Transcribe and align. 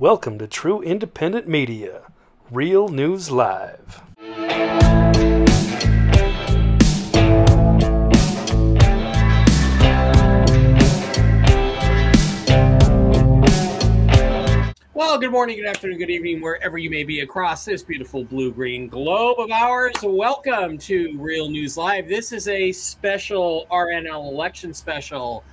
Welcome 0.00 0.38
to 0.38 0.46
True 0.46 0.80
Independent 0.80 1.46
Media, 1.46 2.04
Real 2.50 2.88
News 2.88 3.30
Live. 3.30 4.00
Well, 14.94 15.18
good 15.18 15.30
morning, 15.30 15.58
good 15.58 15.66
afternoon, 15.66 15.98
good 15.98 16.08
evening, 16.08 16.40
wherever 16.40 16.78
you 16.78 16.88
may 16.88 17.04
be 17.04 17.20
across 17.20 17.66
this 17.66 17.82
beautiful 17.82 18.24
blue 18.24 18.52
green 18.52 18.88
globe 18.88 19.38
of 19.38 19.50
ours. 19.50 19.92
Welcome 20.02 20.78
to 20.78 21.14
Real 21.18 21.50
News 21.50 21.76
Live. 21.76 22.08
This 22.08 22.32
is 22.32 22.48
a 22.48 22.72
special 22.72 23.66
RNL 23.70 24.32
election 24.32 24.72
special, 24.72 25.44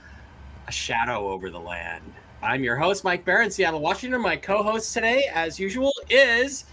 a 0.69 0.71
shadow 0.71 1.27
over 1.31 1.49
the 1.49 1.59
land. 1.59 2.13
I'm 2.41 2.63
your 2.63 2.75
host, 2.75 3.03
Mike 3.03 3.25
Barron, 3.25 3.49
Seattle, 3.49 3.79
Washington. 3.79 4.21
My 4.21 4.35
co 4.35 4.61
host 4.61 4.93
today, 4.93 5.29
as 5.33 5.59
usual, 5.59 5.91
is 6.09 6.65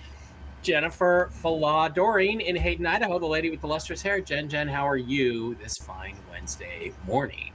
Jennifer 0.63 1.31
Falah 1.43 1.95
Doreen 1.95 2.41
in 2.41 2.55
Hayden, 2.55 2.85
Idaho, 2.85 3.19
the 3.19 3.27
lady 3.27 3.51
with 3.51 3.63
the 3.63 3.67
lustrous 3.67 4.03
hair. 4.03 4.21
Jen, 4.21 4.49
Jen, 4.49 4.69
how 4.69 4.87
are 4.87 4.99
you 4.99 5.55
this 5.55 5.79
fine 5.79 6.17
Wednesday 6.31 6.93
morning? 7.07 7.53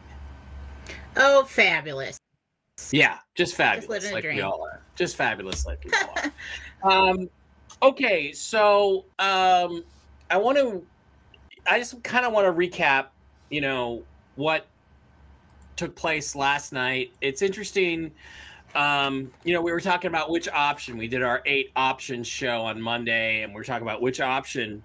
Oh, 1.18 1.44
fabulous. 1.44 2.18
Yeah, 2.92 3.18
just 3.36 3.56
fabulous, 3.56 3.90
living 3.90 4.12
a 4.12 4.14
like 4.16 4.24
we 4.24 4.42
all 4.42 4.64
are. 4.64 4.82
Just 4.96 5.16
fabulous, 5.16 5.68
like 5.68 5.84
we 5.86 5.92
all 5.92 6.32
are. 6.84 7.10
um, 7.10 7.30
okay, 7.84 8.32
so 8.32 9.06
um, 9.20 9.84
I 10.32 10.38
want 10.38 10.58
to, 10.58 10.84
I 11.68 11.78
just 11.78 12.02
kind 12.04 12.26
of 12.26 12.34
want 12.34 12.48
to 12.48 12.54
recap, 12.54 13.08
you 13.52 13.62
know, 13.62 14.02
what 14.36 14.66
took 15.80 15.96
place 15.96 16.36
last 16.36 16.74
night. 16.74 17.14
It's 17.22 17.42
interesting. 17.42 18.12
Um, 18.76 19.32
you 19.46 19.54
know, 19.54 19.62
we 19.62 19.72
were 19.72 19.80
talking 19.80 20.10
about 20.10 20.30
which 20.30 20.50
option. 20.50 20.98
We 20.98 21.08
did 21.08 21.24
our 21.24 21.42
eight 21.46 21.72
options 21.76 22.28
show 22.28 22.62
on 22.62 22.82
Monday, 22.82 23.44
and 23.44 23.56
we 23.56 23.62
are 23.62 23.64
talking 23.64 23.88
about 23.88 24.02
which 24.02 24.20
option 24.20 24.84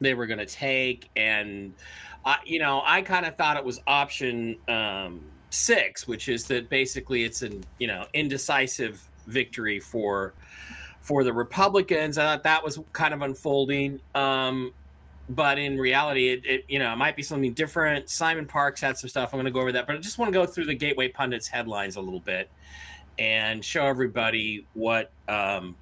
they 0.00 0.14
were 0.14 0.26
going 0.26 0.40
to 0.40 0.46
take. 0.46 1.08
And, 1.16 1.72
I, 2.24 2.38
you 2.44 2.58
know, 2.58 2.82
I 2.84 3.00
kind 3.02 3.26
of 3.26 3.36
thought 3.36 3.56
it 3.56 3.64
was 3.64 3.80
option 3.86 4.56
um, 4.66 5.20
six, 5.50 6.08
which 6.08 6.28
is 6.28 6.44
that 6.48 6.68
basically 6.68 7.22
it's 7.22 7.42
an, 7.42 7.64
you 7.78 7.86
know, 7.86 8.04
indecisive 8.12 9.00
victory 9.28 9.78
for 9.78 10.34
for 11.00 11.22
the 11.22 11.32
Republicans. 11.32 12.18
I 12.18 12.24
thought 12.24 12.42
that 12.42 12.62
was 12.62 12.80
kind 12.92 13.14
of 13.14 13.22
unfolding. 13.22 14.00
Um, 14.16 14.74
but 15.28 15.58
in 15.58 15.78
reality, 15.78 16.28
it, 16.28 16.46
it 16.46 16.64
you 16.68 16.78
know 16.78 16.92
it 16.92 16.96
might 16.96 17.16
be 17.16 17.22
something 17.22 17.52
different. 17.52 18.08
Simon 18.08 18.46
Parks 18.46 18.80
had 18.80 18.96
some 18.96 19.08
stuff. 19.08 19.32
I'm 19.32 19.38
going 19.38 19.46
to 19.46 19.50
go 19.50 19.60
over 19.60 19.72
that, 19.72 19.86
but 19.86 19.96
I 19.96 19.98
just 19.98 20.18
want 20.18 20.32
to 20.32 20.38
go 20.38 20.46
through 20.46 20.66
the 20.66 20.74
Gateway 20.74 21.08
Pundits 21.08 21.48
headlines 21.48 21.96
a 21.96 22.00
little 22.00 22.20
bit 22.20 22.50
and 23.18 23.64
show 23.64 23.84
everybody 23.84 24.64
what 24.74 25.10
um, 25.28 25.74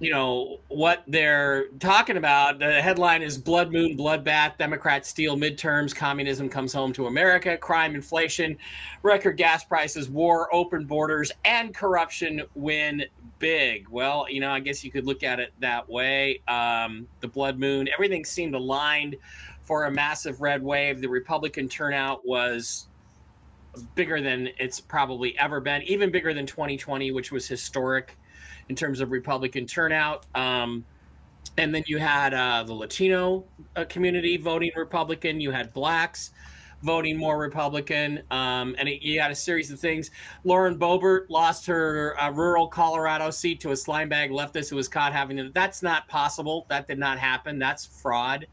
you 0.00 0.10
know 0.10 0.58
what 0.68 1.04
they're 1.06 1.68
talking 1.78 2.16
about. 2.16 2.58
The 2.58 2.82
headline 2.82 3.22
is 3.22 3.38
"Blood 3.38 3.72
Moon 3.72 3.96
Bloodbath: 3.96 4.58
Democrats 4.58 5.08
steal 5.08 5.36
midterms. 5.36 5.94
Communism 5.94 6.48
comes 6.48 6.72
home 6.72 6.92
to 6.94 7.06
America. 7.06 7.56
Crime, 7.56 7.94
inflation, 7.94 8.58
record 9.02 9.36
gas 9.36 9.64
prices, 9.64 10.10
war, 10.10 10.52
open 10.54 10.84
borders, 10.84 11.30
and 11.44 11.74
corruption 11.74 12.42
win 12.54 13.04
big." 13.38 13.88
Well, 13.88 14.26
you 14.28 14.40
know, 14.40 14.50
I 14.50 14.60
guess 14.60 14.84
you 14.84 14.90
could 14.90 15.06
look 15.06 15.22
at 15.22 15.40
it 15.40 15.52
that 15.60 15.88
way. 15.88 16.40
Um, 16.48 17.06
the 17.20 17.28
Blood 17.28 17.58
Moon, 17.58 17.88
everything 17.92 18.24
seemed 18.24 18.54
aligned 18.54 19.16
for 19.62 19.84
a 19.84 19.90
massive 19.90 20.40
red 20.40 20.62
wave. 20.62 21.00
The 21.00 21.08
Republican 21.08 21.68
turnout 21.68 22.26
was 22.26 22.86
bigger 23.94 24.20
than 24.20 24.48
it's 24.58 24.80
probably 24.80 25.38
ever 25.38 25.60
been, 25.60 25.82
even 25.82 26.10
bigger 26.10 26.32
than 26.32 26.46
2020, 26.46 27.10
which 27.10 27.32
was 27.32 27.46
historic 27.46 28.16
in 28.68 28.76
terms 28.76 29.00
of 29.00 29.10
Republican 29.10 29.66
turnout. 29.66 30.26
Um, 30.34 30.84
and 31.58 31.74
then 31.74 31.84
you 31.86 31.98
had 31.98 32.34
uh, 32.34 32.64
the 32.64 32.74
Latino 32.74 33.44
uh, 33.76 33.84
community 33.88 34.36
voting 34.36 34.70
Republican. 34.76 35.40
You 35.40 35.50
had 35.50 35.72
blacks 35.72 36.32
voting 36.82 37.16
more 37.16 37.38
Republican, 37.38 38.22
um, 38.30 38.74
and 38.78 38.88
it, 38.88 39.02
you 39.02 39.20
had 39.20 39.30
a 39.30 39.34
series 39.34 39.70
of 39.70 39.80
things. 39.80 40.10
Lauren 40.44 40.78
Boebert 40.78 41.28
lost 41.28 41.66
her 41.66 42.18
uh, 42.20 42.30
rural 42.30 42.66
Colorado 42.68 43.30
seat 43.30 43.60
to 43.60 43.72
a 43.72 43.76
slime 43.76 44.08
bag 44.08 44.30
leftist 44.30 44.70
who 44.70 44.76
was 44.76 44.88
caught 44.88 45.12
having 45.12 45.38
it. 45.38 45.54
That's 45.54 45.82
not 45.82 46.06
possible. 46.08 46.66
That 46.68 46.86
did 46.86 46.98
not 46.98 47.18
happen. 47.18 47.58
That's 47.58 47.86
fraud. 47.86 48.46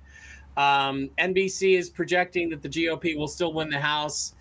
Um, 0.56 1.10
NBC 1.18 1.78
is 1.78 1.90
projecting 1.90 2.50
that 2.50 2.62
the 2.62 2.70
GOP 2.70 3.18
will 3.18 3.28
still 3.28 3.54
win 3.54 3.70
the 3.70 3.80
House 3.80 4.36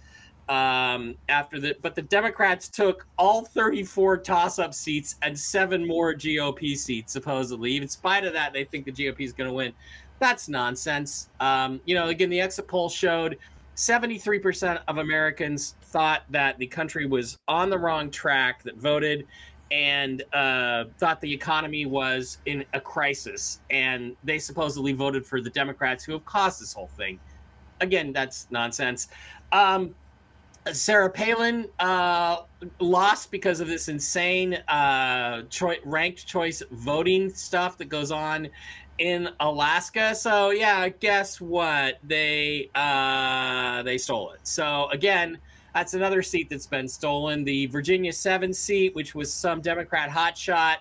um, 0.49 1.15
after 1.29 1.59
the, 1.59 1.77
but 1.83 1.95
the 1.95 2.03
Democrats 2.03 2.69
took 2.69 3.07
all 3.17 3.45
34 3.45 4.19
toss-up 4.19 4.75
seats 4.75 5.17
and 5.23 5.39
seven 5.39 5.87
more 5.87 6.15
GOP 6.15 6.77
seats 6.77 7.13
supposedly. 7.13 7.77
In 7.77 7.89
spite 7.89 8.25
of 8.25 8.33
that, 8.35 8.53
they 8.53 8.65
think 8.65 8.85
the 8.85 8.93
GOP 8.93 9.21
is 9.21 9.33
going 9.33 9.49
to 9.49 9.55
win. 9.55 9.73
That's 10.19 10.49
nonsense. 10.49 11.31
Um, 11.41 11.81
you 11.85 11.95
know, 11.95 12.09
again, 12.09 12.31
the 12.31 12.41
exit 12.41 12.69
poll 12.69 12.89
showed 12.89 13.39
73% 13.77 14.81
of 14.89 14.99
Americans 14.99 15.77
thought 15.83 16.23
that 16.31 16.59
the 16.59 16.67
country 16.67 17.07
was 17.07 17.39
on 17.49 17.71
the 17.71 17.79
wrong 17.79 18.11
track, 18.11 18.63
that 18.65 18.77
voted 18.77 19.27
and 19.71 20.23
uh, 20.35 20.85
thought 20.99 21.21
the 21.23 21.33
economy 21.33 21.87
was 21.87 22.39
in 22.45 22.65
a 22.75 22.81
crisis. 22.81 23.61
And 23.71 24.15
they 24.23 24.39
supposedly 24.39 24.93
voted 24.93 25.25
for 25.25 25.41
the 25.41 25.51
Democrats 25.51 26.05
who 26.05 26.13
have 26.13 26.25
caused 26.27 26.61
this 26.61 26.75
whole 26.75 26.91
thing. 26.99 27.19
Again, 27.81 28.13
that's 28.13 28.47
nonsense. 28.51 29.09
Um, 29.51 29.95
Sarah 30.71 31.11
Palin 31.11 31.69
uh, 31.81 32.43
lost 32.79 33.31
because 33.31 33.61
of 33.61 33.67
this 33.67 33.89
insane 33.89 34.55
uh, 34.69 35.43
choi- 35.49 35.81
ranked 35.85 36.27
choice 36.27 36.63
voting 36.71 37.31
stuff 37.31 37.77
that 37.79 37.87
goes 37.87 38.13
on 38.13 38.49
in 38.99 39.29
Alaska. 39.41 40.15
So 40.15 40.51
yeah, 40.51 40.89
guess 40.89 41.41
what? 41.41 41.99
They 42.03 42.71
uh, 42.75 43.83
they 43.83 43.99
stole 43.99 44.33
it. 44.33 44.41
So 44.43 44.89
again, 44.91 45.39
that's 45.75 45.95
another 45.95 46.23
seat 46.23 46.51
that's 46.51 46.67
been 46.67 46.89
stolen. 46.89 47.45
The 47.45 47.67
Virginia 47.67 48.13
seven 48.13 48.53
seat, 48.53 48.95
which 48.95 49.15
was 49.15 49.33
some 49.33 49.61
Democrat 49.61 50.11
hotshot. 50.11 50.77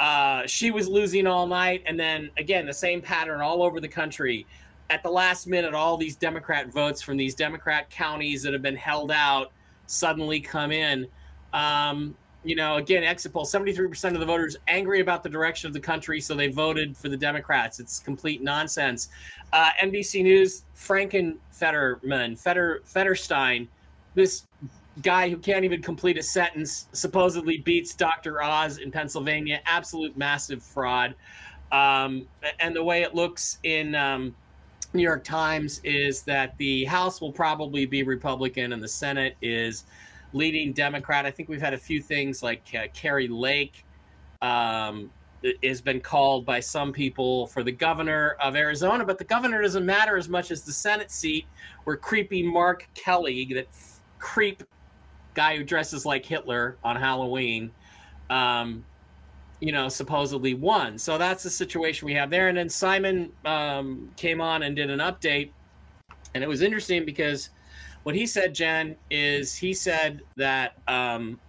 Uh, 0.00 0.46
she 0.46 0.70
was 0.70 0.88
losing 0.88 1.26
all 1.26 1.46
night, 1.46 1.82
and 1.86 1.98
then 1.98 2.30
again, 2.36 2.66
the 2.66 2.72
same 2.72 3.00
pattern 3.00 3.40
all 3.40 3.62
over 3.62 3.80
the 3.80 3.88
country 3.88 4.46
at 4.90 5.02
the 5.02 5.10
last 5.10 5.46
minute, 5.46 5.74
all 5.74 5.96
these 5.96 6.16
Democrat 6.16 6.72
votes 6.72 7.00
from 7.00 7.16
these 7.16 7.34
Democrat 7.34 7.88
counties 7.90 8.42
that 8.42 8.52
have 8.52 8.62
been 8.62 8.76
held 8.76 9.10
out 9.10 9.52
suddenly 9.86 10.40
come 10.40 10.72
in. 10.72 11.06
Um, 11.52 12.16
you 12.44 12.54
know, 12.54 12.76
again, 12.76 13.02
exit 13.02 13.32
poll 13.32 13.44
73% 13.44 14.14
of 14.14 14.20
the 14.20 14.26
voters 14.26 14.56
angry 14.68 15.00
about 15.00 15.22
the 15.22 15.28
direction 15.28 15.66
of 15.66 15.72
the 15.72 15.80
country, 15.80 16.20
so 16.20 16.34
they 16.34 16.48
voted 16.48 16.96
for 16.96 17.08
the 17.08 17.16
Democrats. 17.16 17.80
It's 17.80 17.98
complete 17.98 18.42
nonsense. 18.42 19.08
Uh, 19.52 19.70
NBC 19.82 20.22
News, 20.22 20.64
Frankenfetterman, 20.76 22.38
Fetter, 22.38 22.82
Fetterstein, 22.86 23.66
this 24.14 24.46
guy 25.02 25.28
who 25.28 25.38
can't 25.38 25.64
even 25.64 25.82
complete 25.82 26.18
a 26.18 26.22
sentence, 26.22 26.86
supposedly 26.92 27.58
beats 27.58 27.94
Dr. 27.94 28.42
Oz 28.42 28.78
in 28.78 28.92
Pennsylvania. 28.92 29.60
Absolute 29.66 30.16
massive 30.16 30.62
fraud. 30.62 31.14
Um, 31.72 32.28
and 32.60 32.76
the 32.76 32.84
way 32.84 33.02
it 33.02 33.14
looks 33.14 33.58
in. 33.64 33.94
Um, 33.94 34.34
New 34.94 35.02
York 35.02 35.24
Times 35.24 35.80
is 35.82 36.22
that 36.22 36.56
the 36.56 36.84
House 36.84 37.20
will 37.20 37.32
probably 37.32 37.84
be 37.84 38.04
Republican 38.04 38.72
and 38.72 38.82
the 38.82 38.88
Senate 38.88 39.36
is 39.42 39.84
leading 40.34 40.72
Democrat. 40.72 41.24
I 41.24 41.30
think 41.30 41.48
we've 41.48 41.62
had 41.62 41.72
a 41.72 41.78
few 41.78 42.02
things 42.02 42.42
like 42.42 42.62
uh, 42.74 42.88
Kari 42.92 43.28
Lake 43.28 43.86
um, 44.42 45.10
has 45.62 45.80
been 45.80 46.00
called 46.00 46.44
by 46.44 46.60
some 46.60 46.92
people 46.92 47.46
for 47.46 47.62
the 47.62 47.72
governor 47.72 48.36
of 48.42 48.56
Arizona, 48.56 49.04
but 49.04 49.16
the 49.16 49.24
governor 49.24 49.62
doesn't 49.62 49.86
matter 49.86 50.16
as 50.16 50.28
much 50.28 50.50
as 50.50 50.62
the 50.62 50.72
Senate 50.72 51.10
seat 51.10 51.46
where 51.84 51.96
creepy 51.96 52.42
Mark 52.42 52.86
Kelly, 52.94 53.48
that 53.54 53.68
creep 54.18 54.62
guy 55.34 55.56
who 55.56 55.64
dresses 55.64 56.04
like 56.04 56.26
Hitler 56.26 56.76
on 56.82 56.96
Halloween, 56.96 57.70
um, 58.28 58.84
you 59.60 59.70
know, 59.70 59.88
supposedly 59.88 60.54
won. 60.54 60.98
So 60.98 61.16
that's 61.16 61.44
the 61.44 61.50
situation 61.50 62.06
we 62.06 62.14
have 62.14 62.28
there. 62.28 62.48
And 62.48 62.58
then 62.58 62.68
Simon 62.68 63.30
um, 63.44 64.10
came 64.16 64.40
on 64.40 64.64
and 64.64 64.74
did 64.74 64.90
an 64.90 64.98
update. 64.98 65.50
And 66.34 66.42
it 66.42 66.48
was 66.48 66.62
interesting 66.62 67.04
because 67.04 67.50
what 68.04 68.14
he 68.14 68.26
said, 68.26 68.54
Jen, 68.54 68.96
is 69.10 69.56
he 69.56 69.74
said 69.74 70.22
that 70.36 70.74
um, 70.86 71.40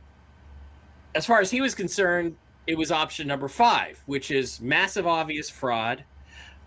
as 1.13 1.25
far 1.25 1.40
as 1.40 1.52
he 1.52 1.62
was 1.62 1.75
concerned, 1.75 2.36
it 2.66 2.78
was 2.78 2.92
option 2.92 3.28
number 3.28 3.48
five, 3.48 4.02
which 4.07 4.31
is 4.31 4.60
massive, 4.62 5.06
obvious 5.06 5.50
fraud. 5.50 6.04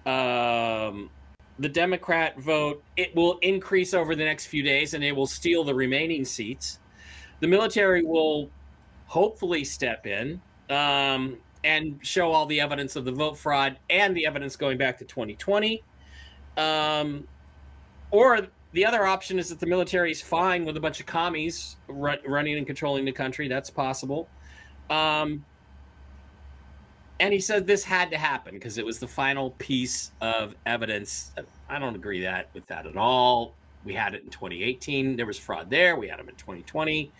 Um, 0.06 1.10
the 1.58 1.68
Democrat 1.68 2.38
vote 2.38 2.84
it 2.96 3.14
will 3.16 3.38
increase 3.38 3.94
over 3.94 4.14
the 4.14 4.24
next 4.24 4.46
few 4.46 4.62
days, 4.62 4.94
and 4.94 5.02
they 5.02 5.12
will 5.12 5.26
steal 5.26 5.64
the 5.64 5.74
remaining 5.74 6.24
seats. 6.24 6.78
The 7.40 7.48
military 7.48 8.04
will 8.04 8.50
hopefully 9.06 9.64
step 9.64 10.06
in 10.06 10.40
um, 10.68 11.38
and 11.64 11.98
show 12.02 12.30
all 12.30 12.46
the 12.46 12.60
evidence 12.60 12.94
of 12.94 13.04
the 13.06 13.12
vote 13.12 13.38
fraud 13.38 13.78
and 13.88 14.14
the 14.14 14.26
evidence 14.26 14.54
going 14.54 14.76
back 14.76 14.98
to 14.98 15.04
2020. 15.04 15.82
Um, 16.58 17.26
or 18.10 18.48
the 18.72 18.84
other 18.84 19.06
option 19.06 19.38
is 19.38 19.48
that 19.48 19.60
the 19.60 19.66
military 19.66 20.10
is 20.10 20.20
fine 20.20 20.64
with 20.64 20.76
a 20.76 20.80
bunch 20.80 21.00
of 21.00 21.06
commies 21.06 21.76
run, 21.88 22.18
running 22.26 22.58
and 22.58 22.66
controlling 22.66 23.04
the 23.04 23.12
country. 23.12 23.48
That's 23.48 23.70
possible. 23.70 24.28
Um, 24.90 25.44
and 27.20 27.32
he 27.32 27.40
said 27.40 27.66
this 27.66 27.82
had 27.82 28.10
to 28.10 28.18
happen 28.18 28.54
because 28.54 28.78
it 28.78 28.84
was 28.84 28.98
the 28.98 29.08
final 29.08 29.50
piece 29.52 30.12
of 30.20 30.54
evidence. 30.66 31.32
I 31.68 31.78
don't 31.78 31.94
agree 31.94 32.20
that 32.22 32.48
with 32.54 32.66
that 32.66 32.86
at 32.86 32.96
all. 32.96 33.54
We 33.84 33.94
had 33.94 34.14
it 34.14 34.22
in 34.22 34.30
2018. 34.30 35.16
There 35.16 35.26
was 35.26 35.38
fraud 35.38 35.70
there. 35.70 35.96
We 35.96 36.08
had 36.08 36.18
them 36.18 36.28
in 36.28 36.34
2020. 36.36 37.10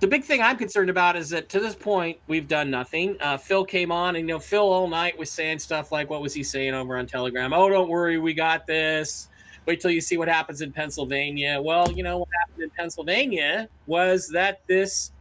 The 0.00 0.06
big 0.08 0.24
thing 0.24 0.42
I'm 0.42 0.56
concerned 0.56 0.90
about 0.90 1.16
is 1.16 1.30
that 1.30 1.48
to 1.50 1.60
this 1.60 1.74
point 1.74 2.18
we've 2.26 2.48
done 2.48 2.70
nothing. 2.70 3.16
Uh, 3.20 3.36
Phil 3.36 3.64
came 3.64 3.92
on, 3.92 4.16
and 4.16 4.28
you 4.28 4.34
know 4.34 4.40
Phil 4.40 4.60
all 4.60 4.88
night 4.88 5.16
was 5.16 5.30
saying 5.30 5.60
stuff 5.60 5.92
like, 5.92 6.10
"What 6.10 6.20
was 6.20 6.34
he 6.34 6.42
saying 6.42 6.74
over 6.74 6.96
on 6.96 7.06
Telegram? 7.06 7.52
Oh, 7.52 7.68
don't 7.68 7.88
worry, 7.88 8.18
we 8.18 8.34
got 8.34 8.66
this. 8.66 9.28
Wait 9.66 9.80
till 9.80 9.90
you 9.90 10.00
see 10.00 10.16
what 10.16 10.28
happens 10.28 10.60
in 10.60 10.72
Pennsylvania." 10.72 11.60
Well, 11.60 11.90
you 11.92 12.02
know 12.02 12.18
what 12.18 12.28
happened 12.40 12.64
in 12.64 12.70
Pennsylvania 12.70 13.68
was 13.86 14.28
that 14.28 14.60
this 14.66 15.12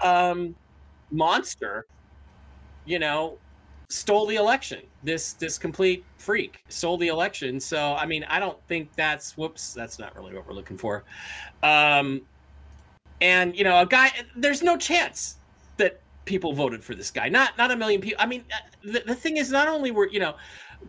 um, 0.00 0.54
monster, 1.10 1.86
you 2.84 2.98
know, 2.98 3.38
stole 3.88 4.26
the 4.26 4.36
election. 4.36 4.82
This 5.02 5.34
this 5.34 5.58
complete 5.58 6.04
freak 6.18 6.64
stole 6.68 6.96
the 6.96 7.08
election. 7.08 7.60
So 7.60 7.94
I 7.94 8.06
mean, 8.06 8.24
I 8.24 8.38
don't 8.38 8.58
think 8.68 8.94
that's 8.96 9.36
whoops. 9.36 9.74
That's 9.74 9.98
not 9.98 10.14
really 10.16 10.34
what 10.34 10.46
we're 10.46 10.54
looking 10.54 10.76
for. 10.76 11.04
Um, 11.62 12.22
and 13.20 13.56
you 13.56 13.64
know, 13.64 13.80
a 13.80 13.86
guy. 13.86 14.10
There's 14.36 14.62
no 14.62 14.76
chance 14.76 15.36
that 15.76 16.00
people 16.24 16.52
voted 16.52 16.82
for 16.82 16.94
this 16.94 17.10
guy. 17.10 17.28
Not 17.28 17.56
not 17.56 17.70
a 17.70 17.76
million 17.76 18.00
people. 18.00 18.22
I 18.22 18.26
mean, 18.26 18.44
uh, 18.52 18.92
the, 18.92 19.02
the 19.06 19.14
thing 19.14 19.36
is, 19.36 19.50
not 19.50 19.68
only 19.68 19.90
were 19.90 20.08
you 20.08 20.20
know, 20.20 20.36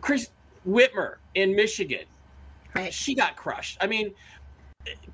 Chris 0.00 0.30
Whitmer 0.66 1.16
in 1.34 1.54
Michigan, 1.54 2.04
Right. 2.74 2.92
she 2.92 3.14
got 3.14 3.36
crushed. 3.36 3.78
I 3.80 3.86
mean, 3.86 4.12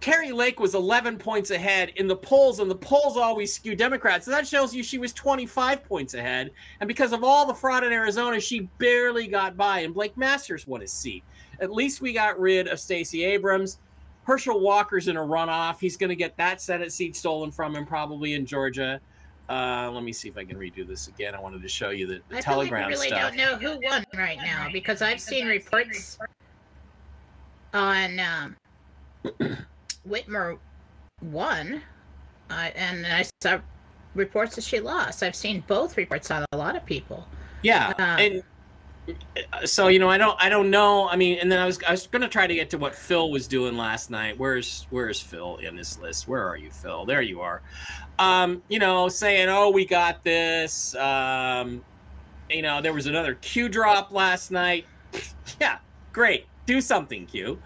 Kari 0.00 0.32
Lake 0.32 0.60
was 0.60 0.74
11 0.74 1.18
points 1.18 1.50
ahead 1.50 1.92
in 1.96 2.06
the 2.06 2.16
polls, 2.16 2.60
and 2.60 2.70
the 2.70 2.76
polls 2.76 3.16
always 3.16 3.54
skew 3.54 3.74
Democrats. 3.74 4.24
So 4.24 4.30
that 4.30 4.46
shows 4.46 4.74
you 4.74 4.82
she 4.82 4.98
was 4.98 5.12
25 5.12 5.84
points 5.84 6.14
ahead. 6.14 6.50
And 6.80 6.88
because 6.88 7.12
of 7.12 7.24
all 7.24 7.46
the 7.46 7.54
fraud 7.54 7.84
in 7.84 7.92
Arizona, 7.92 8.40
she 8.40 8.68
barely 8.78 9.26
got 9.26 9.56
by. 9.56 9.80
And 9.80 9.94
Blake 9.94 10.16
Masters 10.16 10.66
won 10.66 10.80
his 10.80 10.92
seat. 10.92 11.24
At 11.60 11.72
least 11.72 12.00
we 12.00 12.12
got 12.12 12.38
rid 12.38 12.68
of 12.68 12.78
Stacey 12.78 13.24
Abrams. 13.24 13.78
Herschel 14.24 14.60
Walker's 14.60 15.08
in 15.08 15.16
a 15.16 15.20
runoff. 15.20 15.78
He's 15.80 15.96
going 15.96 16.08
to 16.08 16.16
get 16.16 16.36
that 16.36 16.60
Senate 16.60 16.92
seat 16.92 17.14
stolen 17.14 17.50
from 17.50 17.76
him, 17.76 17.86
probably 17.86 18.34
in 18.34 18.46
Georgia. 18.46 19.00
Uh, 19.48 19.90
let 19.92 20.02
me 20.02 20.12
see 20.12 20.28
if 20.28 20.38
I 20.38 20.44
can 20.44 20.56
redo 20.56 20.86
this 20.86 21.08
again. 21.08 21.34
I 21.34 21.40
wanted 21.40 21.60
to 21.60 21.68
show 21.68 21.90
you 21.90 22.06
the, 22.06 22.20
the 22.30 22.38
I 22.38 22.40
feel 22.40 22.56
like 22.56 22.70
we 22.70 22.78
really 22.78 23.08
stuff. 23.08 23.20
don't 23.20 23.36
know 23.36 23.56
who 23.56 23.78
won 23.82 24.04
right 24.14 24.38
now 24.38 24.68
because 24.72 25.02
I've 25.02 25.20
seen 25.20 25.46
reports 25.46 26.18
on 27.74 28.20
um, 28.20 28.56
Whitmer 30.08 30.58
won, 31.22 31.82
uh, 32.50 32.70
and 32.74 33.06
I 33.06 33.24
saw 33.42 33.58
reports 34.14 34.54
that 34.56 34.64
she 34.64 34.80
lost. 34.80 35.22
I've 35.22 35.34
seen 35.34 35.64
both 35.66 35.96
reports 35.96 36.30
on 36.30 36.44
a 36.52 36.56
lot 36.56 36.76
of 36.76 36.86
people. 36.86 37.26
Yeah, 37.62 37.92
Uh, 37.98 38.02
and 38.02 38.42
uh, 39.52 39.66
so 39.66 39.88
you 39.88 39.98
know, 39.98 40.08
I 40.08 40.16
don't, 40.18 40.40
I 40.40 40.48
don't 40.48 40.70
know. 40.70 41.08
I 41.08 41.16
mean, 41.16 41.38
and 41.38 41.50
then 41.50 41.58
I 41.58 41.66
was, 41.66 41.82
I 41.86 41.90
was 41.90 42.06
going 42.06 42.22
to 42.22 42.28
try 42.28 42.46
to 42.46 42.54
get 42.54 42.70
to 42.70 42.78
what 42.78 42.94
Phil 42.94 43.30
was 43.30 43.46
doing 43.48 43.76
last 43.76 44.10
night. 44.10 44.38
Where's, 44.38 44.86
where's 44.90 45.20
Phil 45.20 45.56
in 45.58 45.76
this 45.76 45.98
list? 45.98 46.28
Where 46.28 46.46
are 46.46 46.56
you, 46.56 46.70
Phil? 46.70 47.04
There 47.04 47.22
you 47.22 47.40
are. 47.40 47.62
Um, 48.18 48.62
you 48.68 48.78
know, 48.78 49.08
saying, 49.08 49.48
"Oh, 49.48 49.70
we 49.70 49.84
got 49.84 50.22
this." 50.22 50.94
Um, 50.94 51.84
you 52.48 52.62
know, 52.62 52.80
there 52.80 52.92
was 52.92 53.06
another 53.06 53.34
Q 53.36 53.68
drop 53.68 54.12
last 54.12 54.50
night. 54.50 54.86
yeah, 55.60 55.78
great. 56.12 56.46
Do 56.66 56.81
something, 56.81 57.26
Q. 57.26 57.58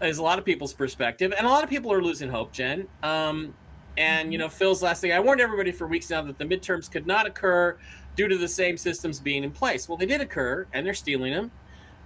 Is 0.00 0.18
a 0.18 0.22
lot 0.22 0.38
of 0.38 0.44
people's 0.46 0.72
perspective, 0.72 1.34
and 1.36 1.46
a 1.46 1.50
lot 1.50 1.62
of 1.62 1.68
people 1.68 1.92
are 1.92 2.02
losing 2.02 2.30
hope, 2.30 2.52
Jen. 2.52 2.88
Um, 3.02 3.54
and 3.98 4.32
you 4.32 4.38
know, 4.38 4.48
Phil's 4.48 4.82
last 4.82 5.02
thing. 5.02 5.12
I 5.12 5.20
warned 5.20 5.42
everybody 5.42 5.72
for 5.72 5.86
weeks 5.86 6.08
now 6.08 6.22
that 6.22 6.38
the 6.38 6.44
midterms 6.44 6.90
could 6.90 7.06
not 7.06 7.26
occur 7.26 7.76
due 8.16 8.28
to 8.28 8.38
the 8.38 8.48
same 8.48 8.76
systems 8.76 9.20
being 9.20 9.44
in 9.44 9.50
place. 9.50 9.88
Well, 9.88 9.98
they 9.98 10.06
did 10.06 10.20
occur, 10.20 10.66
and 10.72 10.86
they're 10.86 10.94
stealing 10.94 11.32
them. 11.32 11.50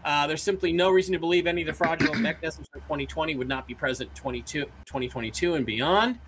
Uh, 0.04 0.26
there's 0.26 0.42
simply 0.42 0.72
no 0.72 0.90
reason 0.90 1.12
to 1.12 1.18
believe 1.18 1.46
any 1.46 1.62
of 1.62 1.66
the 1.66 1.72
fraudulent 1.72 2.20
mechanisms 2.20 2.68
from 2.70 2.82
2020 2.82 3.36
would 3.36 3.48
not 3.48 3.66
be 3.66 3.74
present 3.74 4.14
22, 4.14 4.64
2022 4.84 5.54
and 5.54 5.64
beyond. 5.64 6.18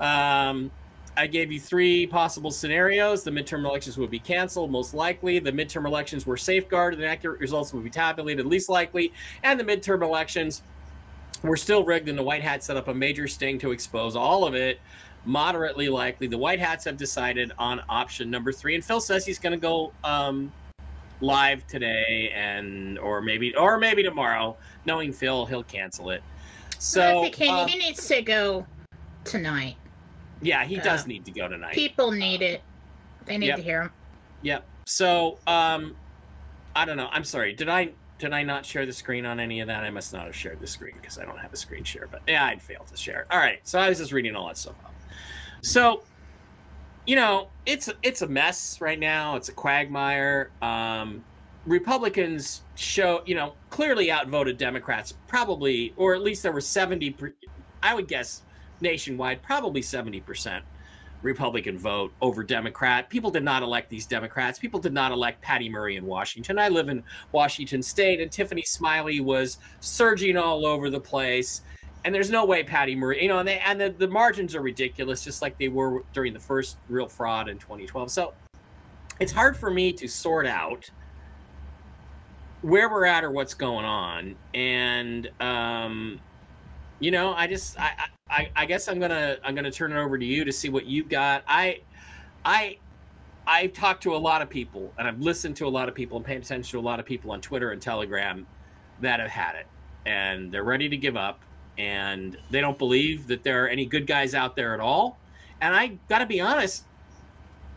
Um, 0.00 0.70
I 1.16 1.26
gave 1.26 1.50
you 1.52 1.60
three 1.60 2.06
possible 2.06 2.50
scenarios. 2.50 3.24
The 3.24 3.30
midterm 3.30 3.64
elections 3.64 3.98
would 3.98 4.10
be 4.10 4.18
canceled, 4.18 4.70
most 4.70 4.94
likely. 4.94 5.38
The 5.38 5.52
midterm 5.52 5.86
elections 5.86 6.26
were 6.26 6.36
safeguarded, 6.36 7.00
and 7.00 7.08
accurate 7.08 7.40
results 7.40 7.74
would 7.74 7.84
be 7.84 7.90
tabulated, 7.90 8.46
least 8.46 8.68
likely. 8.68 9.12
And 9.42 9.58
the 9.58 9.64
midterm 9.64 10.02
elections 10.02 10.62
were 11.42 11.56
still 11.56 11.84
rigged, 11.84 12.08
and 12.08 12.16
the 12.16 12.22
White 12.22 12.42
Hat 12.42 12.62
set 12.62 12.76
up 12.76 12.88
a 12.88 12.94
major 12.94 13.26
sting 13.26 13.58
to 13.58 13.72
expose 13.72 14.16
all 14.16 14.46
of 14.46 14.54
it 14.54 14.80
moderately 15.24 15.88
likely. 15.88 16.26
The 16.26 16.38
White 16.38 16.60
Hats 16.60 16.84
have 16.84 16.96
decided 16.96 17.52
on 17.58 17.82
option 17.88 18.30
number 18.30 18.52
three, 18.52 18.74
and 18.74 18.84
Phil 18.84 19.00
says 19.00 19.26
he's 19.26 19.38
going 19.38 19.52
to 19.52 19.58
go 19.58 19.92
um, 20.04 20.52
live 21.20 21.66
today, 21.66 22.32
and 22.34 22.98
or 22.98 23.20
maybe 23.20 23.54
or 23.54 23.78
maybe 23.78 24.02
tomorrow. 24.02 24.56
Knowing 24.86 25.12
Phil, 25.12 25.46
he'll 25.46 25.62
cancel 25.62 26.10
it. 26.10 26.22
So 26.78 27.20
I 27.20 27.22
think 27.22 27.34
he, 27.34 27.48
um, 27.48 27.68
he 27.68 27.78
needs 27.78 28.06
to 28.08 28.22
go 28.22 28.66
tonight. 29.24 29.76
Yeah, 30.42 30.64
he 30.64 30.76
does 30.76 31.04
uh, 31.04 31.06
need 31.08 31.24
to 31.26 31.30
go 31.30 31.48
tonight. 31.48 31.74
People 31.74 32.10
need 32.10 32.42
it. 32.42 32.62
They 33.26 33.38
need 33.38 33.48
Yep. 33.48 33.56
to 33.56 33.62
hear 33.62 33.82
him. 33.82 33.90
Yep. 34.42 34.64
So 34.86 35.38
um, 35.46 35.96
I 36.74 36.84
don't 36.84 36.96
know. 36.96 37.08
I'm 37.12 37.24
sorry. 37.24 37.52
Did 37.52 37.68
I 37.68 37.90
did 38.18 38.32
I 38.32 38.42
not 38.42 38.66
share 38.66 38.84
the 38.84 38.92
screen 38.92 39.24
on 39.24 39.40
any 39.40 39.60
of 39.60 39.66
that? 39.68 39.82
I 39.82 39.90
must 39.90 40.12
not 40.12 40.26
have 40.26 40.36
shared 40.36 40.60
the 40.60 40.66
screen 40.66 40.94
because 41.00 41.18
I 41.18 41.24
don't 41.24 41.38
have 41.38 41.52
a 41.52 41.56
screen 41.56 41.84
share. 41.84 42.06
But 42.10 42.22
yeah, 42.28 42.44
I'd 42.44 42.60
failed 42.60 42.86
to 42.88 42.96
share. 42.96 43.26
All 43.30 43.38
right. 43.38 43.60
So 43.64 43.78
I 43.78 43.88
was 43.88 43.98
just 43.98 44.12
reading 44.12 44.34
all 44.36 44.46
that 44.48 44.58
stuff 44.58 44.74
up. 44.84 44.94
So, 45.62 46.02
you 47.06 47.16
know, 47.16 47.48
it's 47.66 47.88
it's 48.02 48.22
a 48.22 48.26
mess 48.26 48.80
right 48.80 48.98
now. 48.98 49.36
It's 49.36 49.48
a 49.48 49.52
quagmire. 49.52 50.50
Um, 50.62 51.24
Republicans 51.66 52.62
show, 52.74 53.22
you 53.26 53.34
know, 53.34 53.54
clearly 53.68 54.10
outvoted 54.10 54.58
Democrats, 54.58 55.14
probably, 55.28 55.92
or 55.96 56.14
at 56.14 56.22
least 56.22 56.42
there 56.42 56.52
were 56.52 56.60
seventy. 56.60 57.14
I 57.82 57.94
would 57.94 58.08
guess 58.08 58.42
nationwide, 58.82 59.42
probably 59.42 59.82
seventy 59.82 60.20
percent 60.20 60.64
Republican 61.22 61.78
vote 61.78 62.12
over 62.20 62.42
Democrat. 62.42 63.08
People 63.10 63.30
did 63.30 63.44
not 63.44 63.62
elect 63.62 63.90
these 63.90 64.06
Democrats. 64.06 64.58
People 64.58 64.80
did 64.80 64.92
not 64.92 65.12
elect 65.12 65.40
Patty 65.42 65.68
Murray 65.68 65.96
in 65.96 66.06
Washington. 66.06 66.58
I 66.58 66.68
live 66.68 66.88
in 66.88 67.02
Washington 67.32 67.82
State, 67.82 68.20
and 68.20 68.30
Tiffany 68.30 68.62
Smiley 68.62 69.20
was 69.20 69.58
surging 69.80 70.36
all 70.36 70.64
over 70.66 70.88
the 70.90 71.00
place. 71.00 71.62
And 72.04 72.14
there's 72.14 72.30
no 72.30 72.46
way 72.46 72.62
Patty 72.62 72.96
Murray, 72.96 73.22
you 73.22 73.28
know, 73.28 73.40
and, 73.40 73.48
they, 73.48 73.58
and 73.58 73.78
the, 73.78 73.90
the 73.90 74.08
margins 74.08 74.54
are 74.54 74.62
ridiculous, 74.62 75.22
just 75.22 75.42
like 75.42 75.58
they 75.58 75.68
were 75.68 76.02
during 76.14 76.32
the 76.32 76.40
first 76.40 76.78
real 76.88 77.06
fraud 77.06 77.48
in 77.48 77.58
2012. 77.58 78.10
So 78.10 78.32
it's 79.20 79.32
hard 79.32 79.54
for 79.54 79.70
me 79.70 79.92
to 79.92 80.08
sort 80.08 80.46
out 80.46 80.90
where 82.62 82.90
we're 82.90 83.04
at 83.04 83.22
or 83.22 83.30
what's 83.30 83.52
going 83.52 83.84
on. 83.84 84.34
And, 84.54 85.30
um, 85.40 86.20
you 87.00 87.10
know, 87.10 87.34
I 87.34 87.46
just, 87.46 87.78
I, 87.78 87.92
I, 88.40 88.50
I 88.56 88.66
guess 88.66 88.88
I'm 88.88 88.98
gonna, 88.98 89.36
I'm 89.44 89.54
gonna 89.54 89.70
turn 89.70 89.92
it 89.92 89.98
over 89.98 90.16
to 90.16 90.24
you 90.24 90.44
to 90.44 90.52
see 90.52 90.70
what 90.70 90.86
you've 90.86 91.08
got. 91.10 91.42
I, 91.46 91.80
I, 92.44 92.78
I've 93.46 93.74
talked 93.74 94.02
to 94.04 94.14
a 94.14 94.16
lot 94.16 94.40
of 94.40 94.48
people, 94.48 94.92
and 94.98 95.06
I've 95.06 95.20
listened 95.20 95.56
to 95.56 95.66
a 95.66 95.68
lot 95.68 95.88
of 95.88 95.94
people, 95.94 96.16
and 96.16 96.24
paid 96.24 96.38
attention 96.38 96.70
to 96.72 96.78
a 96.78 96.80
lot 96.80 97.00
of 97.00 97.06
people 97.06 97.32
on 97.32 97.42
Twitter 97.42 97.72
and 97.72 97.82
Telegram 97.82 98.46
that 99.02 99.20
have 99.20 99.30
had 99.30 99.56
it, 99.56 99.66
and 100.06 100.50
they're 100.50 100.64
ready 100.64 100.88
to 100.88 100.96
give 100.96 101.16
up, 101.16 101.40
and 101.76 102.38
they 102.50 102.62
don't 102.62 102.78
believe 102.78 103.26
that 103.26 103.42
there 103.42 103.64
are 103.64 103.68
any 103.68 103.84
good 103.84 104.06
guys 104.06 104.34
out 104.34 104.56
there 104.56 104.72
at 104.72 104.80
all. 104.80 105.18
And 105.60 105.74
I 105.74 105.98
got 106.08 106.20
to 106.20 106.26
be 106.26 106.40
honest, 106.40 106.84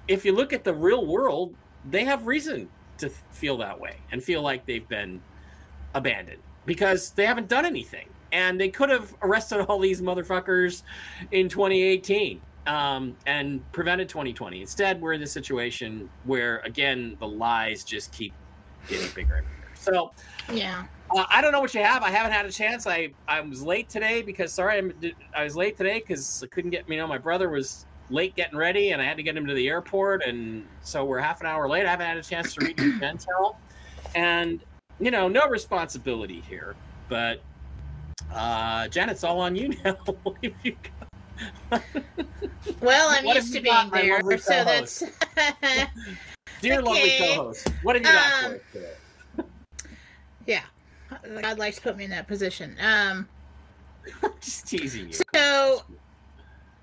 if 0.07 0.23
you 0.23 0.31
look 0.31 0.53
at 0.53 0.63
the 0.63 0.73
real 0.73 1.05
world, 1.05 1.53
they 1.89 2.05
have 2.05 2.25
reason 2.25 2.69
to 2.99 3.09
feel 3.09 3.57
that 3.57 3.77
way 3.77 3.97
and 4.11 4.23
feel 4.23 4.41
like 4.41 4.65
they've 4.65 4.87
been 4.87 5.21
abandoned 5.93 6.41
because 6.65 7.09
they 7.11 7.25
haven't 7.25 7.49
done 7.49 7.65
anything 7.65 8.07
and 8.33 8.59
they 8.59 8.67
could 8.67 8.89
have 8.89 9.15
arrested 9.21 9.61
all 9.69 9.79
these 9.79 10.01
motherfuckers 10.01 10.81
in 11.31 11.47
2018 11.47 12.41
um, 12.67 13.15
and 13.25 13.71
prevented 13.71 14.09
2020. 14.09 14.59
Instead, 14.59 14.99
we're 14.99 15.13
in 15.13 15.21
a 15.21 15.27
situation 15.27 16.09
where, 16.25 16.57
again, 16.65 17.15
the 17.19 17.27
lies 17.27 17.83
just 17.83 18.11
keep 18.11 18.33
getting 18.87 19.09
bigger 19.13 19.35
and 19.35 19.47
bigger. 19.47 19.71
So 19.75 20.11
Yeah. 20.51 20.85
uh, 21.15 21.25
I 21.29 21.41
don't 21.41 21.51
know 21.51 21.61
what 21.61 21.73
you 21.73 21.83
have. 21.83 22.03
I 22.03 22.09
haven't 22.09 22.31
had 22.31 22.45
a 22.45 22.51
chance. 22.51 22.87
I 22.87 23.11
I 23.27 23.39
was 23.41 23.61
late 23.61 23.87
today 23.87 24.21
because 24.21 24.51
sorry, 24.51 24.79
I'm, 24.79 24.93
I 25.35 25.43
was 25.43 25.55
late 25.55 25.77
today 25.77 25.99
because 25.99 26.41
I 26.43 26.47
couldn't 26.47 26.71
get. 26.71 26.89
You 26.89 26.97
know, 26.97 27.07
my 27.07 27.17
brother 27.17 27.49
was 27.49 27.85
late 28.09 28.35
getting 28.35 28.57
ready, 28.57 28.91
and 28.91 29.01
I 29.01 29.05
had 29.05 29.17
to 29.17 29.23
get 29.23 29.37
him 29.37 29.45
to 29.45 29.53
the 29.53 29.67
airport, 29.69 30.23
and 30.23 30.65
so 30.81 31.05
we're 31.05 31.19
half 31.19 31.39
an 31.41 31.47
hour 31.47 31.69
late. 31.69 31.85
I 31.85 31.91
haven't 31.91 32.05
had 32.07 32.17
a 32.17 32.23
chance 32.23 32.53
to 32.55 32.65
read 32.65 32.79
your 32.79 32.93
Intel, 32.99 33.55
and 34.15 34.63
you 34.99 35.11
know, 35.11 35.27
no 35.27 35.47
responsibility 35.49 36.41
here, 36.47 36.75
but 37.09 37.41
uh, 38.31 38.87
Jen, 38.87 39.09
it's 39.09 39.23
all 39.23 39.39
on 39.41 39.55
you 39.55 39.73
now. 39.83 39.97
You? 40.41 40.75
Well, 42.79 43.07
I'm 43.09 43.25
What 43.25 43.35
used 43.35 43.53
to 43.53 43.61
being 43.61 43.89
there, 43.91 44.21
so 44.37 44.63
co-host? 44.63 45.03
that's 45.35 45.89
Dear 46.61 46.81
lovely 46.81 47.15
co-host, 47.17 47.67
what 47.81 47.95
have 47.95 48.05
you 48.05 48.11
got 48.11 48.43
Um, 48.43 48.49
for 48.51 48.55
us 48.55 48.61
today? 48.71 49.47
yeah. 50.45 50.61
God 51.41 51.57
likes 51.57 51.77
to 51.77 51.81
put 51.81 51.97
me 51.97 52.03
in 52.05 52.09
that 52.11 52.27
position. 52.27 52.75
Um, 52.79 53.27
Just 54.41 54.67
teasing 54.67 55.07
you. 55.07 55.13
so 55.35 55.81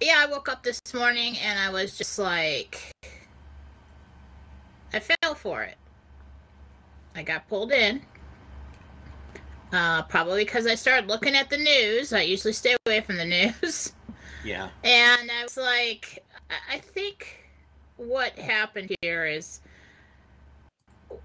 yeah, 0.01 0.17
I 0.19 0.27
woke 0.27 0.49
up 0.49 0.63
this 0.63 0.81
morning 0.95 1.37
and 1.39 1.59
I 1.59 1.71
was 1.71 1.97
just 1.97 2.19
like, 2.19 2.93
I 4.93 5.01
fell 5.01 5.35
for 5.35 5.63
it. 5.63 5.77
I 7.15 7.23
got 7.23 7.47
pulled 7.49 7.73
in. 7.73 8.03
Uh, 9.73 10.03
probably 10.03 10.45
because 10.45 10.67
I 10.67 10.75
started 10.75 11.09
looking 11.09 11.37
at 11.37 11.49
the 11.49 11.57
news. 11.57 12.13
I 12.13 12.23
usually 12.23 12.53
stay 12.53 12.77
away 12.87 13.01
from 13.01 13.17
the 13.17 13.25
news. 13.25 13.93
Yeah. 14.45 14.71
And 14.85 15.31
I 15.31 15.43
was 15.43 15.57
like, 15.57 16.25
I 16.71 16.79
think 16.79 17.45
what 17.97 18.33
happened 18.39 18.95
here 19.03 19.27
is 19.27 19.61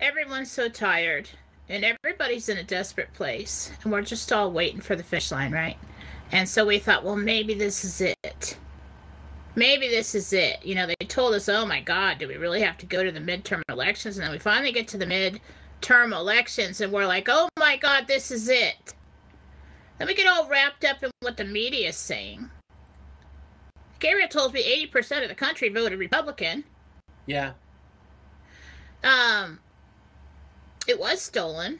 everyone's 0.01 0.51
so 0.51 0.67
tired 0.67 1.29
and 1.69 1.85
everybody's 1.85 2.49
in 2.49 2.57
a 2.57 2.63
desperate 2.63 3.13
place 3.13 3.71
and 3.83 3.91
we're 3.91 4.01
just 4.01 4.31
all 4.31 4.51
waiting 4.51 4.81
for 4.81 4.95
the 4.95 5.03
finish 5.03 5.31
line, 5.31 5.51
right? 5.51 5.77
And 6.31 6.47
so 6.47 6.65
we 6.65 6.79
thought, 6.79 7.03
well, 7.03 7.15
maybe 7.15 7.53
this 7.53 7.85
is 7.85 8.01
it. 8.01 8.57
Maybe 9.55 9.87
this 9.87 10.15
is 10.15 10.33
it. 10.33 10.65
You 10.65 10.75
know, 10.75 10.85
they 10.85 11.05
told 11.05 11.33
us, 11.33 11.47
oh 11.47 11.65
my 11.65 11.79
God, 11.79 12.19
do 12.19 12.27
we 12.27 12.35
really 12.35 12.61
have 12.61 12.77
to 12.79 12.85
go 12.85 13.03
to 13.03 13.11
the 13.11 13.21
midterm 13.21 13.61
elections? 13.69 14.17
And 14.17 14.25
then 14.25 14.31
we 14.31 14.39
finally 14.39 14.73
get 14.73 14.87
to 14.89 14.97
the 14.97 15.05
midterm 15.85 16.15
elections 16.15 16.81
and 16.81 16.91
we're 16.91 17.05
like, 17.05 17.27
oh 17.29 17.49
my 17.59 17.77
God, 17.77 18.07
this 18.07 18.31
is 18.31 18.49
it. 18.49 18.93
Then 19.97 20.07
we 20.07 20.13
get 20.13 20.27
all 20.27 20.47
wrapped 20.47 20.83
up 20.83 21.03
in 21.03 21.11
what 21.21 21.37
the 21.37 21.45
media 21.45 21.89
is 21.89 21.95
saying. 21.95 22.49
Gabriel 23.99 24.27
told 24.27 24.53
me 24.53 24.87
80% 24.91 25.23
of 25.23 25.29
the 25.29 25.35
country 25.35 25.69
voted 25.69 25.99
Republican. 25.99 26.63
Yeah. 27.25 27.53
Um, 29.03 29.59
it 30.87 30.99
was 30.99 31.21
stolen. 31.21 31.79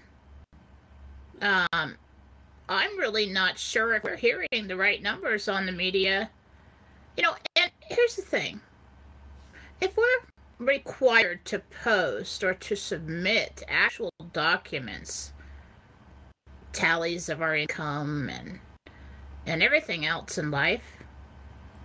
Um, 1.42 1.96
I'm 2.70 2.98
really 2.98 3.26
not 3.28 3.60
sure 3.60 3.96
if 3.96 4.04
we're 4.04 4.16
hearing 4.16 4.68
the 4.68 4.78
right 4.78 5.02
numbers 5.02 5.48
on 5.48 5.66
the 5.66 5.72
media. 5.72 6.30
You 7.18 7.24
know, 7.24 7.36
and 7.56 7.72
here's 7.82 8.16
the 8.16 8.22
thing 8.22 8.62
if 9.82 9.96
we're 9.98 10.35
required 10.60 11.46
to 11.46 11.60
post 11.84 12.44
or 12.44 12.54
to 12.54 12.76
submit 12.76 13.64
actual 13.68 14.12
documents, 14.32 15.34
tallies 16.72 17.30
of 17.30 17.42
our 17.42 17.56
income 17.56 18.30
and 18.30 18.60
and 19.48 19.62
everything 19.62 20.06
else 20.06 20.38
in 20.38 20.50
life, 20.50 21.04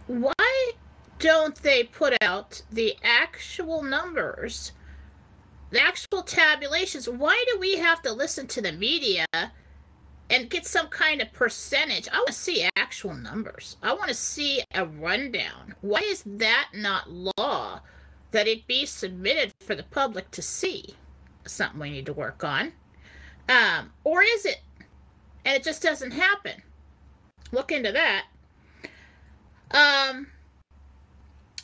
why 0.06 0.72
don't 1.18 1.56
they 1.56 1.84
put 1.84 2.14
out 2.22 2.62
the 2.72 2.96
actual 3.02 3.82
numbers, 3.82 4.72
the 5.70 5.80
actual 5.80 6.22
tabulations? 6.22 7.08
Why 7.08 7.44
do 7.52 7.58
we 7.58 7.76
have 7.76 8.00
to 8.02 8.12
listen 8.12 8.46
to 8.48 8.62
the 8.62 8.72
media 8.72 9.26
and 10.30 10.48
get 10.48 10.66
some 10.66 10.88
kind 10.88 11.20
of 11.20 11.32
percentage? 11.34 12.08
I 12.08 12.16
want 12.16 12.28
to 12.28 12.32
see 12.32 12.66
actual 12.76 13.14
numbers. 13.14 13.76
I 13.82 13.92
want 13.92 14.08
to 14.08 14.14
see 14.14 14.62
a 14.74 14.86
rundown. 14.86 15.74
Why 15.82 16.00
is 16.00 16.22
that 16.24 16.70
not 16.72 17.10
law 17.36 17.82
that 18.30 18.46
it 18.46 18.66
be 18.66 18.86
submitted 18.86 19.52
for 19.60 19.74
the 19.74 19.82
public 19.82 20.30
to 20.32 20.42
see? 20.42 20.94
Something 21.46 21.80
we 21.80 21.90
need 21.90 22.06
to 22.06 22.12
work 22.12 22.44
on. 22.44 22.72
Um, 23.48 23.92
or 24.04 24.22
is 24.22 24.44
it? 24.44 24.60
And 25.44 25.56
it 25.56 25.64
just 25.64 25.82
doesn't 25.82 26.12
happen. 26.12 26.62
Look 27.52 27.72
into 27.72 27.92
that. 27.92 28.26
Um, 29.72 30.28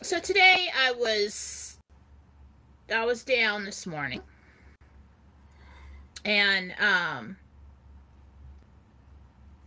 so 0.03 0.19
today 0.19 0.69
I 0.77 0.93
was 0.93 1.79
I 2.93 3.05
was 3.05 3.25
down 3.25 3.65
this 3.65 3.87
morning. 3.87 4.23
And 6.25 6.75
um 6.81 7.37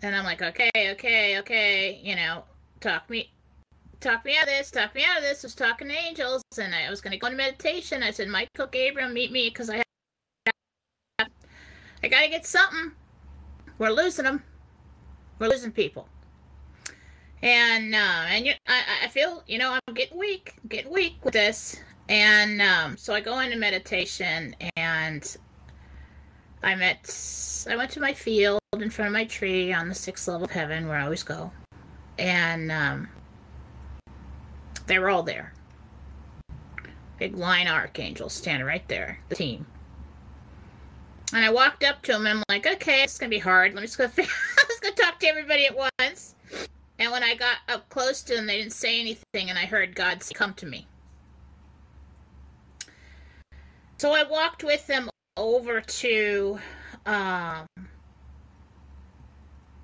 and 0.01 0.15
I'm 0.15 0.23
like, 0.23 0.41
okay, 0.41 0.69
okay, 0.75 1.39
okay, 1.39 1.99
you 2.01 2.15
know, 2.15 2.43
talk 2.79 3.09
me 3.09 3.31
talk 3.99 4.25
me 4.25 4.37
out 4.37 4.43
of 4.43 4.49
this, 4.49 4.71
talk 4.71 4.95
me 4.95 5.03
out 5.03 5.17
of 5.17 5.23
this. 5.23 5.43
I 5.43 5.47
was 5.47 5.55
talking 5.55 5.87
to 5.89 5.93
angels 5.93 6.43
and 6.59 6.73
I 6.73 6.89
was 6.89 7.01
gonna 7.01 7.17
go 7.17 7.27
into 7.27 7.37
meditation. 7.37 8.03
I 8.03 8.11
said, 8.11 8.27
Michael 8.27 8.67
Gabriel, 8.67 9.09
meet 9.09 9.31
me 9.31 9.49
because 9.49 9.69
I 9.69 9.77
have 9.77 11.29
I 12.03 12.07
gotta 12.07 12.29
get 12.29 12.45
something. 12.45 12.93
We're 13.77 13.91
losing 13.91 14.25
them. 14.25 14.43
We're 15.39 15.49
losing 15.49 15.71
people 15.71 16.07
and 17.41 17.95
uh, 17.95 18.25
and 18.27 18.45
you, 18.45 18.53
I, 18.67 18.81
I 19.03 19.07
feel 19.07 19.43
you 19.47 19.57
know 19.57 19.77
I'm 19.87 19.93
getting 19.93 20.17
weak, 20.17 20.55
getting 20.67 20.91
weak 20.91 21.23
with 21.23 21.33
this, 21.33 21.77
and 22.07 22.61
um, 22.61 22.97
so 22.97 23.13
I 23.13 23.21
go 23.21 23.39
into 23.39 23.57
meditation, 23.57 24.55
and 24.75 25.37
I 26.63 26.75
met, 26.75 27.65
I 27.69 27.75
went 27.75 27.91
to 27.91 28.01
my 28.01 28.13
field 28.13 28.59
in 28.73 28.89
front 28.89 29.07
of 29.07 29.13
my 29.13 29.25
tree 29.25 29.73
on 29.73 29.89
the 29.89 29.95
sixth 29.95 30.27
level 30.27 30.45
of 30.45 30.51
heaven 30.51 30.87
where 30.87 30.97
I 30.97 31.03
always 31.03 31.23
go, 31.23 31.51
and 32.17 32.71
um, 32.71 33.09
they 34.89 34.99
were 34.99 35.09
all 35.09 35.23
there. 35.23 35.53
Big 37.17 37.37
line 37.37 37.67
archangels 37.67 38.33
standing 38.33 38.65
right 38.65 38.85
there, 38.87 39.19
the 39.29 39.35
team. 39.35 39.65
And 41.31 41.45
I 41.45 41.51
walked 41.51 41.83
up 41.83 42.01
to 42.03 42.13
them 42.13 42.25
and 42.25 42.39
I'm 42.39 42.43
like, 42.49 42.65
okay, 42.65 43.03
it's 43.03 43.17
gonna 43.17 43.29
be 43.29 43.39
hard. 43.39 43.73
Let 43.73 43.81
me 43.81 43.87
just 43.87 43.97
go. 43.97 44.07
Gonna 44.81 44.95
talk 44.95 45.19
to 45.19 45.27
everybody 45.27 45.65
at 45.65 45.75
once. 45.75 46.35
And 46.99 47.11
when 47.11 47.21
I 47.21 47.35
got 47.35 47.57
up 47.67 47.89
close 47.89 48.21
to 48.23 48.35
them, 48.35 48.47
they 48.47 48.57
didn't 48.57 48.71
say 48.71 48.99
anything, 48.99 49.49
and 49.49 49.59
I 49.59 49.65
heard 49.65 49.93
God 49.93 50.23
say, 50.23 50.33
Come 50.33 50.53
to 50.55 50.65
me. 50.65 50.87
So 53.97 54.13
I 54.13 54.23
walked 54.23 54.63
with 54.63 54.87
them 54.87 55.09
over 55.35 55.81
to 55.81 56.59
um, 57.05 57.67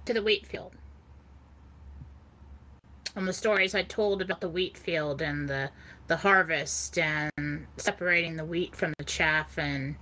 to 0.06 0.14
the 0.14 0.24
wheat 0.24 0.48
field. 0.48 0.74
And 3.16 3.28
the 3.28 3.34
stories 3.34 3.74
I 3.74 3.84
told 3.84 4.22
about 4.22 4.42
the 4.42 4.50
wheat 4.50 4.78
field 4.78 5.22
and 5.22 5.48
the 5.48 5.70
the 6.08 6.18
harvest 6.18 7.00
and 7.00 7.66
separating 7.78 8.36
the 8.36 8.46
wheat 8.46 8.76
from 8.76 8.94
the 8.98 9.06
chaff 9.06 9.58
and 9.58 9.96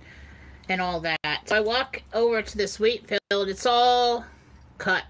and 0.68 0.80
all 0.80 1.00
that. 1.00 1.40
So 1.46 1.56
I 1.56 1.60
walk 1.60 2.02
over 2.12 2.42
to 2.42 2.56
this 2.56 2.80
wheat 2.80 3.06
field. 3.06 3.48
It's 3.48 3.66
all 3.66 4.24
cut. 4.78 5.04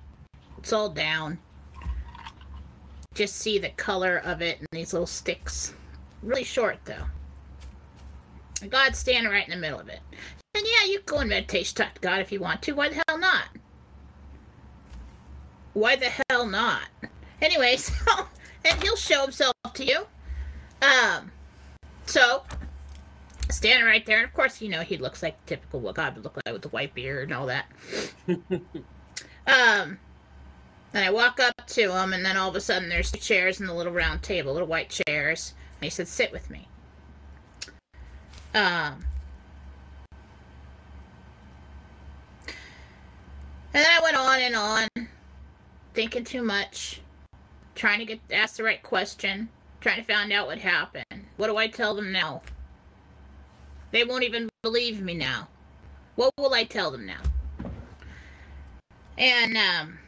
It's 0.58 0.73
all 0.73 0.88
down 0.88 1.38
just 3.14 3.37
see 3.37 3.58
the 3.58 3.70
color 3.70 4.20
of 4.25 4.42
it 4.42 4.58
and 4.58 4.68
these 4.73 4.92
little 4.92 5.06
sticks. 5.06 5.73
Really 6.23 6.44
short 6.44 6.78
though. 6.84 7.06
God's 8.68 8.99
standing 8.99 9.30
right 9.30 9.46
in 9.46 9.50
the 9.50 9.61
middle 9.61 9.80
of 9.80 9.88
it. 9.88 10.00
And 10.54 10.64
yeah, 10.64 10.90
you 10.90 11.00
go 11.06 11.20
in 11.20 11.28
meditation, 11.28 11.76
talk 11.76 11.94
to 11.94 12.00
God 12.00 12.20
if 12.20 12.32
you 12.32 12.40
want 12.40 12.62
to. 12.62 12.73
Why 12.73 12.88
the 12.88 13.02
hell 13.08 13.18
not? 13.18 13.49
Why 15.73 15.96
the 15.96 16.12
hell 16.30 16.46
not? 16.46 16.82
Anyway, 17.43 17.76
so 17.79 17.93
and 18.64 18.83
he'll 18.83 18.97
show 18.97 19.23
himself 19.23 19.55
to 19.75 19.85
you. 19.85 20.07
Um 20.83 21.31
so 22.07 22.43
standing 23.50 23.87
right 23.87 24.05
there, 24.05 24.19
and 24.19 24.26
of 24.26 24.35
course, 24.35 24.61
you 24.61 24.69
know, 24.69 24.81
he 24.81 24.97
looks 24.97 25.23
like 25.23 25.45
typical 25.47 25.81
what 25.81 25.95
God 25.95 26.14
would 26.14 26.25
look 26.25 26.38
like 26.45 26.53
with 26.53 26.62
the 26.62 26.69
white 26.69 26.95
beard 26.95 27.29
and 27.31 27.33
all 27.33 27.47
that. 27.47 27.67
um 29.47 29.99
and 30.95 31.05
I 31.05 31.11
walk 31.11 31.41
up 31.41 31.67
to 31.67 31.93
him, 31.93 32.12
and 32.12 32.25
then 32.25 32.37
all 32.37 32.49
of 32.50 32.57
a 32.57 32.61
sudden 32.61 32.88
there's 32.88 33.11
two 33.11 33.19
chairs 33.19 33.59
and 33.59 33.69
the 33.69 33.75
little 33.75 33.93
round 33.93 34.23
table, 34.23 34.53
little 34.53 34.69
white 34.69 34.91
chairs. 34.91 35.55
And 35.81 35.85
he 35.85 35.91
said, 35.91 36.07
"Sit 36.07 36.31
with 36.31 36.50
me." 36.50 36.69
Um, 38.55 39.05
and 42.47 43.83
then 43.83 43.87
I 43.91 44.00
went 44.00 44.17
on 44.17 44.41
and 44.41 44.55
on, 44.55 45.09
thinking 45.93 46.23
too 46.23 46.43
much, 46.43 47.00
trying 47.75 47.99
to 47.99 48.04
get 48.04 48.21
ask 48.33 48.57
the 48.57 48.62
right 48.62 48.83
question, 48.83 49.49
trying 49.81 50.04
to 50.04 50.12
find 50.12 50.33
out 50.33 50.47
what 50.47 50.59
happened. 50.59 51.26
What 51.37 51.49
do 51.49 51.57
I 51.57 51.69
tell 51.69 51.95
them 51.95 52.12
now? 52.12 52.43
They 53.90 54.04
won't 54.04 54.25
even 54.25 54.49
believe 54.62 55.00
me 55.02 55.14
now. 55.14 55.49
What 56.16 56.33
will 56.37 56.54
I 56.54 56.64
tell 56.64 56.90
them 56.90 57.07
now? 57.07 57.21
And 59.16 59.57
um, 59.57 59.99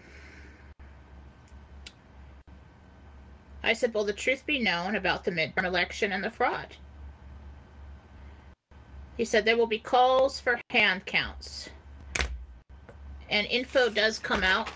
I 3.62 3.72
said, 3.72 3.94
Will 3.94 4.04
the 4.04 4.12
truth 4.12 4.46
be 4.46 4.60
known 4.60 4.96
about 4.96 5.24
the 5.24 5.30
midterm 5.30 5.64
election 5.64 6.12
and 6.12 6.22
the 6.22 6.30
fraud? 6.30 6.76
He 9.16 9.24
said, 9.24 9.44
There 9.44 9.56
will 9.56 9.66
be 9.66 9.78
calls 9.78 10.38
for 10.40 10.60
hand 10.70 11.06
counts. 11.06 11.68
And 13.28 13.46
info 13.48 13.88
does 13.88 14.18
come 14.18 14.44
out. 14.44 14.68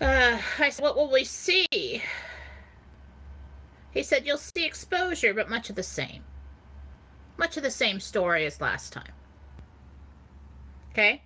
Uh, 0.00 0.38
I 0.58 0.70
said, 0.70 0.82
What 0.82 0.96
will 0.96 1.10
we 1.10 1.24
see? 1.24 1.66
He 3.90 4.02
said, 4.02 4.26
You'll 4.26 4.38
see 4.38 4.64
exposure, 4.64 5.32
but 5.32 5.48
much 5.48 5.70
of 5.70 5.76
the 5.76 5.82
same. 5.82 6.24
Much 7.38 7.56
of 7.56 7.62
the 7.62 7.70
same 7.70 8.00
story 8.00 8.46
as 8.46 8.60
last 8.60 8.92
time. 8.92 9.12
Okay? 10.92 11.22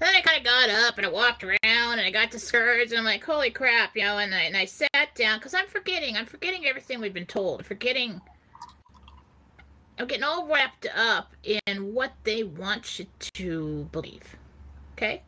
then 0.00 0.14
I 0.14 0.22
kind 0.22 0.38
of 0.38 0.44
got 0.44 0.70
up 0.70 0.96
and 0.96 1.06
I 1.06 1.10
walked 1.10 1.44
around 1.44 1.58
and 1.62 2.00
I 2.00 2.10
got 2.10 2.30
discouraged 2.30 2.92
and 2.92 2.98
I'm 2.98 3.04
like, 3.04 3.22
holy 3.22 3.50
crap, 3.50 3.94
you 3.94 4.02
know, 4.02 4.18
and 4.18 4.34
I, 4.34 4.40
and 4.42 4.56
I 4.56 4.64
sat 4.64 5.14
down 5.14 5.38
because 5.38 5.52
I'm 5.52 5.66
forgetting. 5.66 6.16
I'm 6.16 6.26
forgetting 6.26 6.66
everything 6.66 7.00
we've 7.00 7.14
been 7.14 7.26
told. 7.26 7.60
I'm 7.60 7.64
forgetting. 7.64 8.20
I'm 9.98 10.06
getting 10.06 10.24
all 10.24 10.46
wrapped 10.46 10.86
up 10.96 11.34
in 11.42 11.92
what 11.92 12.12
they 12.24 12.44
want 12.44 12.98
you 12.98 13.06
to 13.34 13.88
believe. 13.92 14.36
Okay? 14.96 15.22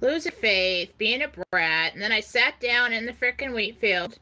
Losing 0.00 0.32
faith, 0.32 0.92
being 0.98 1.22
a 1.22 1.28
brat, 1.50 1.94
and 1.94 2.02
then 2.02 2.12
I 2.12 2.20
sat 2.20 2.60
down 2.60 2.92
in 2.92 3.06
the 3.06 3.12
frickin' 3.12 3.54
wheat 3.54 3.78
field 3.78 4.18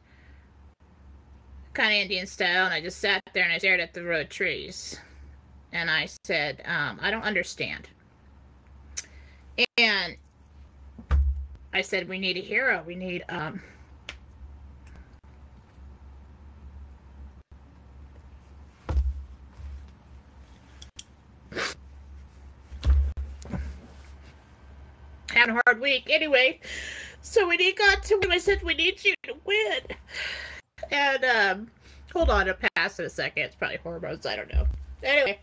kind 1.75 1.93
of 1.93 2.01
Indian 2.01 2.25
style, 2.25 2.65
and 2.65 2.73
I 2.73 2.81
just 2.81 2.99
sat 2.99 3.21
there 3.33 3.43
and 3.43 3.53
I 3.53 3.57
stared 3.59 3.79
at 3.79 3.93
the 3.93 4.03
road 4.03 4.29
trees. 4.29 4.99
And 5.71 5.91
I 5.91 6.07
said, 6.23 6.61
um, 6.65 6.97
I 7.01 7.11
don't 7.11 7.23
understand. 7.23 7.89
And 9.77 10.15
I 11.73 11.81
said, 11.81 12.07
we 12.07 12.17
need 12.17 12.37
a 12.37 12.41
hero. 12.41 12.81
We 12.87 12.95
need, 12.95 13.25
um, 13.27 13.61
had 25.45 25.55
a 25.55 25.61
hard 25.65 25.81
week 25.81 26.07
anyway. 26.09 26.59
So 27.21 27.47
when 27.47 27.59
he 27.59 27.71
got 27.73 28.03
to 28.03 28.15
him, 28.15 28.31
I 28.31 28.37
said, 28.37 28.61
"We 28.63 28.73
need 28.73 29.03
you 29.03 29.13
to 29.23 29.35
win." 29.45 29.81
And 30.91 31.25
um, 31.25 31.71
hold 32.13 32.29
on, 32.29 32.49
a 32.49 32.57
pass 32.75 32.99
in 32.99 33.05
a 33.05 33.09
second. 33.09 33.43
It's 33.43 33.55
probably 33.55 33.77
hormones. 33.77 34.25
I 34.25 34.35
don't 34.35 34.51
know. 34.53 34.65
Anyway, 35.03 35.39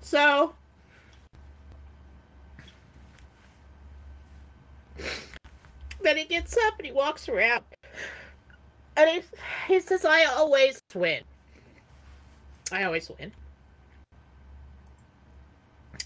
so 0.00 0.54
then 6.02 6.16
he 6.16 6.24
gets 6.24 6.56
up 6.66 6.74
and 6.78 6.86
he 6.86 6.92
walks 6.92 7.28
around, 7.28 7.64
and 8.96 9.10
he 9.10 9.22
he 9.68 9.80
says, 9.80 10.04
"I 10.04 10.24
always 10.24 10.80
win. 10.94 11.22
I 12.72 12.84
always 12.84 13.10
win." 13.18 13.32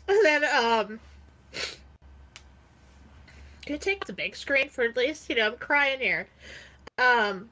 And 0.07 0.25
then 0.25 0.45
um. 0.45 1.01
Can 3.69 3.75
you 3.75 3.81
take 3.81 4.07
the 4.07 4.15
big 4.15 4.35
screen 4.35 4.71
for 4.71 4.83
at 4.83 4.97
least, 4.97 5.29
you 5.29 5.37
know, 5.37 5.49
I'm 5.49 5.59
crying 5.59 6.01
here. 6.01 6.27
Um 6.97 7.51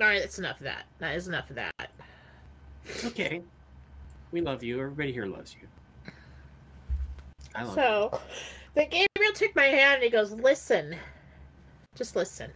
Alright, 0.00 0.20
that's 0.20 0.38
enough 0.38 0.58
of 0.58 0.62
that. 0.66 0.84
That 1.00 1.16
is 1.16 1.26
enough 1.26 1.50
of 1.50 1.56
that. 1.56 1.90
Okay. 3.06 3.42
We 4.30 4.40
love 4.40 4.62
you. 4.62 4.80
Everybody 4.80 5.10
here 5.12 5.26
loves 5.26 5.56
you. 5.60 6.12
I 7.56 7.64
love 7.64 7.76
you. 7.76 7.82
So 7.82 8.20
then 8.74 8.88
Gabriel 8.88 9.32
took 9.34 9.56
my 9.56 9.64
hand 9.64 9.94
and 9.94 10.04
he 10.04 10.10
goes, 10.10 10.30
Listen. 10.30 10.94
Just 11.96 12.14
listen. 12.14 12.52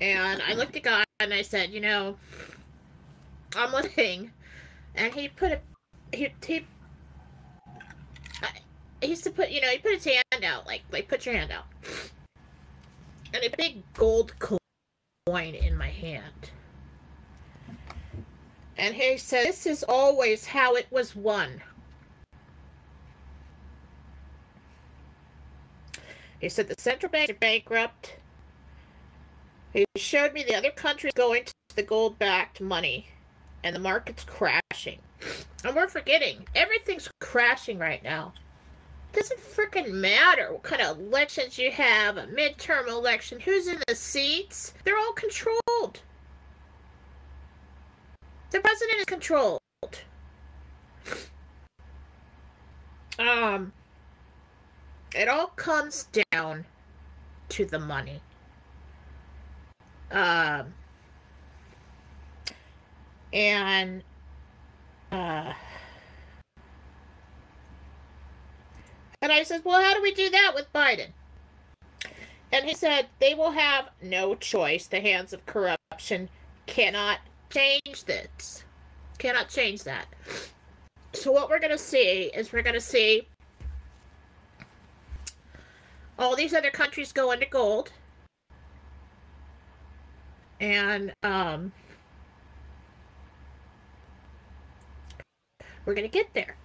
And 0.00 0.40
I 0.40 0.54
looked 0.54 0.76
at 0.76 0.82
God 0.82 1.04
and 1.20 1.34
I 1.34 1.42
said, 1.42 1.68
you 1.68 1.82
know, 1.82 2.16
I'm 3.54 3.70
listening. 3.70 4.32
And 4.94 5.12
he 5.12 5.28
put 5.28 5.52
a 5.52 5.60
he 6.16 6.32
he 6.46 6.64
he 9.04 9.10
used 9.10 9.24
to 9.24 9.30
put, 9.30 9.50
you 9.50 9.60
know, 9.60 9.68
he 9.68 9.78
put 9.78 9.92
his 9.92 10.04
hand 10.04 10.44
out, 10.44 10.66
like, 10.66 10.82
like 10.90 11.08
put 11.08 11.26
your 11.26 11.34
hand 11.34 11.52
out, 11.52 11.66
and 13.34 13.44
a 13.44 13.54
big 13.56 13.82
gold 13.92 14.32
coin 14.38 15.54
in 15.54 15.76
my 15.76 15.90
hand. 15.90 16.50
And 18.76 18.94
he 18.94 19.18
said, 19.18 19.46
"This 19.46 19.66
is 19.66 19.84
always 19.84 20.46
how 20.46 20.74
it 20.74 20.86
was 20.90 21.14
won." 21.14 21.62
He 26.40 26.48
said 26.48 26.68
the 26.68 26.74
central 26.78 27.10
banks 27.10 27.30
are 27.30 27.34
bankrupt. 27.34 28.16
He 29.72 29.84
showed 29.96 30.32
me 30.32 30.44
the 30.44 30.54
other 30.54 30.70
countries 30.70 31.12
going 31.14 31.44
to 31.44 31.52
the 31.74 31.82
gold-backed 31.82 32.60
money, 32.60 33.08
and 33.62 33.74
the 33.74 33.80
market's 33.80 34.24
crashing. 34.24 35.00
And 35.64 35.74
we're 35.74 35.88
forgetting 35.88 36.46
everything's 36.54 37.08
crashing 37.20 37.78
right 37.78 38.02
now 38.02 38.34
doesn't 39.14 39.40
freaking 39.40 39.92
matter 39.92 40.52
what 40.52 40.62
kind 40.62 40.82
of 40.82 40.98
elections 40.98 41.58
you 41.58 41.70
have, 41.70 42.16
a 42.16 42.26
midterm 42.26 42.88
election, 42.88 43.40
who's 43.40 43.68
in 43.68 43.80
the 43.86 43.94
seats. 43.94 44.74
They're 44.84 44.98
all 44.98 45.12
controlled. 45.12 46.00
The 48.50 48.60
president 48.60 48.98
is 48.98 49.04
controlled. 49.06 49.60
Um, 53.18 53.72
it 55.14 55.28
all 55.28 55.48
comes 55.48 56.08
down 56.32 56.64
to 57.50 57.64
the 57.64 57.78
money. 57.78 58.20
Um, 60.10 60.74
and, 63.32 64.02
uh, 65.10 65.52
And 69.24 69.32
I 69.32 69.42
said, 69.42 69.62
Well, 69.64 69.80
how 69.80 69.94
do 69.94 70.02
we 70.02 70.12
do 70.12 70.28
that 70.28 70.52
with 70.54 70.70
Biden? 70.74 71.06
And 72.52 72.66
he 72.66 72.74
said, 72.74 73.06
They 73.20 73.32
will 73.32 73.52
have 73.52 73.88
no 74.02 74.34
choice. 74.34 74.86
The 74.86 75.00
hands 75.00 75.32
of 75.32 75.46
corruption 75.46 76.28
cannot 76.66 77.20
change 77.48 78.04
this. 78.04 78.64
Cannot 79.16 79.48
change 79.48 79.82
that. 79.84 80.08
So, 81.14 81.32
what 81.32 81.48
we're 81.48 81.58
going 81.58 81.72
to 81.72 81.78
see 81.78 82.24
is 82.34 82.52
we're 82.52 82.60
going 82.60 82.74
to 82.74 82.82
see 82.82 83.26
all 86.18 86.36
these 86.36 86.52
other 86.52 86.70
countries 86.70 87.10
go 87.10 87.30
into 87.30 87.46
gold. 87.46 87.92
And, 90.60 91.14
um, 91.22 91.72
we're 95.86 95.94
going 95.94 96.10
to 96.10 96.12
get 96.12 96.34
there. 96.34 96.56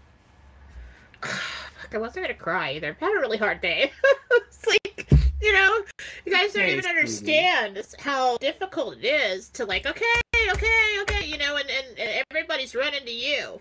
I 1.94 1.98
wasn't 1.98 2.26
gonna 2.26 2.38
cry 2.38 2.74
either. 2.74 2.98
I 3.02 3.06
had 3.06 3.18
a 3.18 3.20
really 3.20 3.38
hard 3.38 3.62
day. 3.62 3.92
it's 4.32 4.68
like, 4.68 5.08
you 5.42 5.54
know, 5.54 5.80
you 6.26 6.32
guys 6.32 6.54
don't 6.54 6.68
even 6.68 6.86
understand 6.86 7.82
how 8.00 8.38
difficult 8.38 8.98
it 8.98 9.06
is 9.06 9.50
to 9.50 9.66
like, 9.66 9.86
okay, 9.86 10.06
okay, 10.52 11.02
okay, 11.02 11.26
you 11.26 11.38
know, 11.38 11.58
and, 11.58 11.70
and, 11.70 12.00
and 12.00 12.26
everybody's 12.32 12.76
running 12.76 13.06
to 13.06 13.12
you. 13.12 13.60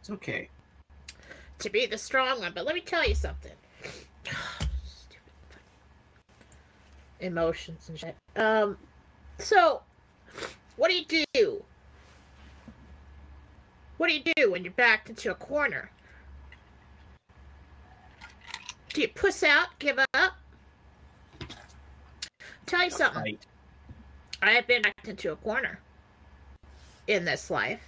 It's 0.00 0.10
okay. 0.10 0.48
To 1.60 1.70
be 1.70 1.86
the 1.86 1.98
strong 1.98 2.40
one. 2.40 2.52
But 2.54 2.64
let 2.66 2.74
me 2.74 2.80
tell 2.80 3.06
you 3.06 3.14
something. 3.14 3.52
Emotions 7.20 7.88
and 7.88 7.98
shit. 7.98 8.14
Um, 8.36 8.76
so, 9.38 9.82
what 10.76 10.90
do 10.90 10.96
you 10.96 11.24
do? 11.34 11.62
What 13.96 14.08
do 14.08 14.14
you 14.14 14.22
do 14.36 14.52
when 14.52 14.62
you're 14.62 14.72
backed 14.72 15.10
into 15.10 15.30
a 15.30 15.34
corner? 15.34 15.90
You 18.98 19.06
puss 19.06 19.44
out, 19.44 19.68
give 19.78 19.96
up? 20.12 20.32
Tell 22.66 22.82
you 22.82 22.90
something. 22.90 23.22
Right. 23.22 23.46
I 24.42 24.50
have 24.50 24.66
been 24.66 24.82
backed 24.82 25.06
into 25.06 25.30
a 25.30 25.36
corner 25.36 25.78
in 27.06 27.24
this 27.24 27.48
life. 27.48 27.80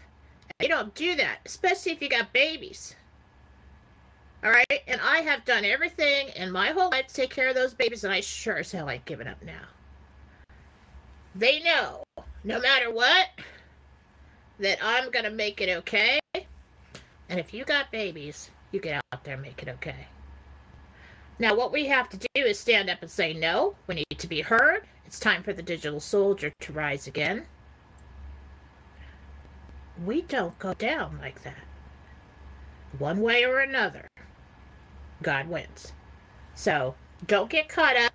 You 0.62 0.68
don't 0.68 0.94
do 0.94 1.16
that, 1.16 1.40
especially 1.44 1.90
if 1.90 2.00
you 2.00 2.08
got 2.08 2.32
babies. 2.32 2.94
All 4.44 4.52
right, 4.52 4.82
and 4.86 5.00
I 5.00 5.18
have 5.18 5.44
done 5.44 5.64
everything 5.64 6.28
in 6.36 6.52
my 6.52 6.68
whole 6.68 6.90
life 6.90 7.08
to 7.08 7.14
take 7.14 7.30
care 7.30 7.48
of 7.48 7.56
those 7.56 7.74
babies, 7.74 8.04
and 8.04 8.12
I 8.12 8.20
sure 8.20 8.58
as 8.58 8.70
hell 8.70 8.88
ain't 8.88 9.04
giving 9.04 9.26
up 9.26 9.42
now. 9.42 9.66
They 11.34 11.60
know, 11.60 12.04
no 12.44 12.60
matter 12.60 12.92
what, 12.92 13.26
that 14.60 14.78
I'm 14.80 15.10
gonna 15.10 15.30
make 15.30 15.60
it 15.60 15.76
okay. 15.78 16.20
And 17.28 17.40
if 17.40 17.52
you 17.52 17.64
got 17.64 17.90
babies, 17.90 18.50
you 18.70 18.78
get 18.78 19.02
out 19.12 19.24
there 19.24 19.34
and 19.34 19.42
make 19.42 19.60
it 19.60 19.68
okay. 19.68 20.06
Now, 21.40 21.54
what 21.54 21.72
we 21.72 21.86
have 21.86 22.10
to 22.10 22.18
do 22.18 22.42
is 22.42 22.60
stand 22.60 22.90
up 22.90 22.98
and 23.00 23.10
say 23.10 23.32
no. 23.32 23.74
We 23.86 23.94
need 23.94 24.18
to 24.18 24.26
be 24.26 24.42
heard. 24.42 24.84
It's 25.06 25.18
time 25.18 25.42
for 25.42 25.54
the 25.54 25.62
digital 25.62 25.98
soldier 25.98 26.52
to 26.60 26.72
rise 26.74 27.06
again. 27.06 27.46
We 30.04 30.20
don't 30.20 30.58
go 30.58 30.74
down 30.74 31.18
like 31.18 31.42
that. 31.42 31.64
One 32.98 33.22
way 33.22 33.46
or 33.46 33.60
another, 33.60 34.06
God 35.22 35.48
wins. 35.48 35.94
So 36.54 36.94
don't 37.26 37.48
get 37.48 37.70
caught 37.70 37.96
up. 37.96 38.12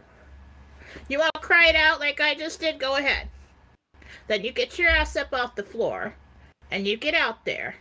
You 1.07 1.23
all 1.23 1.41
cry 1.41 1.69
it 1.69 1.75
out 1.75 1.99
like 1.99 2.21
I 2.21 2.35
just 2.35 2.59
did? 2.59 2.79
Go 2.79 2.97
ahead. 2.97 3.27
Then 4.27 4.43
you 4.43 4.51
get 4.51 4.77
your 4.77 4.89
ass 4.89 5.15
up 5.15 5.33
off 5.33 5.55
the 5.55 5.63
floor 5.63 6.15
and 6.69 6.88
you 6.88 6.95
get 6.95 7.15
out 7.15 7.43
there 7.43 7.75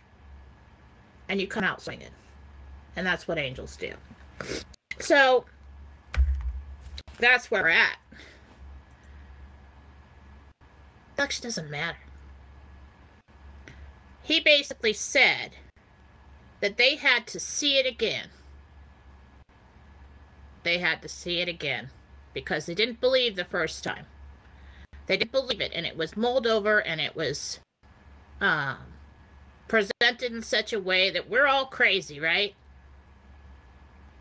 and 1.29 1.39
you 1.39 1.45
come 1.45 1.63
out 1.63 1.83
swinging. 1.83 2.09
And 2.95 3.05
that's 3.05 3.27
what 3.27 3.37
angels 3.37 3.77
do. 3.77 3.93
So 4.99 5.45
that's 7.19 7.51
where 7.51 7.63
we're 7.63 7.69
at. 7.69 7.97
Actually, 11.17 11.47
doesn't 11.47 11.69
matter. 11.69 11.97
He 14.21 14.39
basically 14.39 14.93
said 14.93 15.51
that 16.59 16.77
they 16.77 16.95
had 16.95 17.27
to 17.27 17.39
see 17.39 17.77
it 17.77 17.85
again. 17.85 18.29
They 20.63 20.79
had 20.79 21.01
to 21.03 21.07
see 21.07 21.41
it 21.41 21.47
again 21.47 21.89
because 22.33 22.65
they 22.65 22.73
didn't 22.73 22.99
believe 22.99 23.35
the 23.35 23.45
first 23.45 23.83
time. 23.83 24.07
They 25.05 25.15
didn't 25.15 25.31
believe 25.31 25.61
it, 25.61 25.71
and 25.75 25.85
it 25.85 25.95
was 25.95 26.17
mulled 26.17 26.47
over 26.47 26.81
and 26.81 26.99
it 26.99 27.15
was 27.15 27.59
um, 28.41 28.77
presented 29.67 30.31
in 30.31 30.41
such 30.41 30.73
a 30.73 30.79
way 30.79 31.11
that 31.11 31.29
we're 31.29 31.47
all 31.47 31.67
crazy, 31.67 32.19
right? 32.19 32.55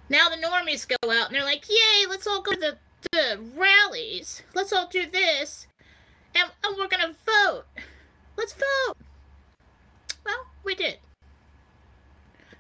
Now 0.09 0.29
the 0.29 0.37
normies 0.37 0.87
go 0.87 1.11
out 1.11 1.29
and 1.29 1.37
they're 1.37 1.45
like, 1.45 1.69
yay, 1.69 2.07
let's 2.09 2.27
all 2.27 2.43
go 2.43 2.53
to 2.53 2.61
the 2.61 2.77
the 3.13 3.39
rallies. 3.57 4.43
Let's 4.55 4.73
all 4.73 4.89
do 4.89 5.07
this, 5.07 5.67
and, 6.35 6.51
and 6.65 6.77
we're 6.77 6.89
gonna 6.89 7.15
vote. 7.27 7.65
Let's 8.37 8.55
vote. 8.55 8.97
Well, 10.25 10.47
we 10.65 10.75
did. 10.75 10.99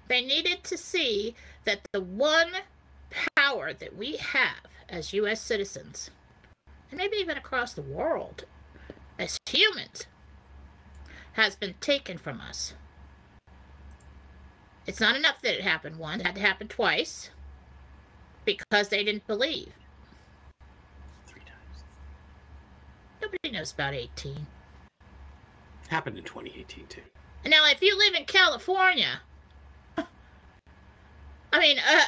They 0.09 0.23
needed 0.23 0.65
to 0.65 0.77
see 0.77 1.35
that 1.65 1.81
the 1.93 2.01
one 2.01 2.53
power 3.37 3.73
that 3.73 3.97
we 3.97 4.17
have 4.17 4.67
as 4.89 5.13
U.S. 5.15 5.41
citizens, 5.41 6.11
and 6.91 6.99
maybe 6.99 7.17
even 7.17 7.37
across 7.37 7.73
the 7.73 7.83
world, 7.83 8.45
as 9.19 9.39
humans, 9.49 10.07
has 11.33 11.57
been 11.57 11.75
taken 11.81 12.19
from 12.19 12.41
us. 12.41 12.75
It's 14.87 15.01
not 15.01 15.17
enough 15.17 15.41
that 15.43 15.55
it 15.55 15.63
happened 15.63 15.97
once, 15.97 16.21
it 16.21 16.27
had 16.27 16.35
to 16.35 16.41
happen 16.43 16.69
twice 16.69 17.31
because 18.45 18.89
they 18.89 19.05
didn't 19.05 19.27
believe. 19.27 19.73
Three 21.27 21.41
times. 21.43 21.85
Nobody 23.23 23.51
knows 23.51 23.73
about 23.73 23.95
18. 23.95 24.47
Happened 25.89 26.19
in 26.19 26.25
2018 26.25 26.87
too. 26.87 27.01
Now, 27.47 27.69
if 27.69 27.83
you 27.83 27.97
live 27.99 28.15
in 28.15 28.25
California, 28.25 29.21
I 31.55 31.61
mean, 31.61 31.79
uh, 31.79 32.01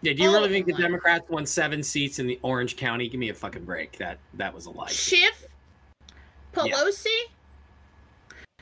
Yeah, 0.00 0.14
do 0.14 0.22
you 0.22 0.32
really 0.32 0.48
think 0.48 0.66
the. 0.66 0.72
Democrats 0.72 1.28
won 1.28 1.44
seven 1.44 1.82
seats 1.82 2.18
in 2.18 2.26
the 2.26 2.38
Orange 2.42 2.76
County? 2.76 3.08
Give 3.08 3.20
me 3.20 3.28
a 3.28 3.34
fucking 3.34 3.64
break. 3.64 3.98
That 3.98 4.18
that 4.34 4.54
was 4.54 4.66
a 4.66 4.70
lie. 4.70 4.88
Schiff, 4.88 5.46
Pelosi. 6.54 7.06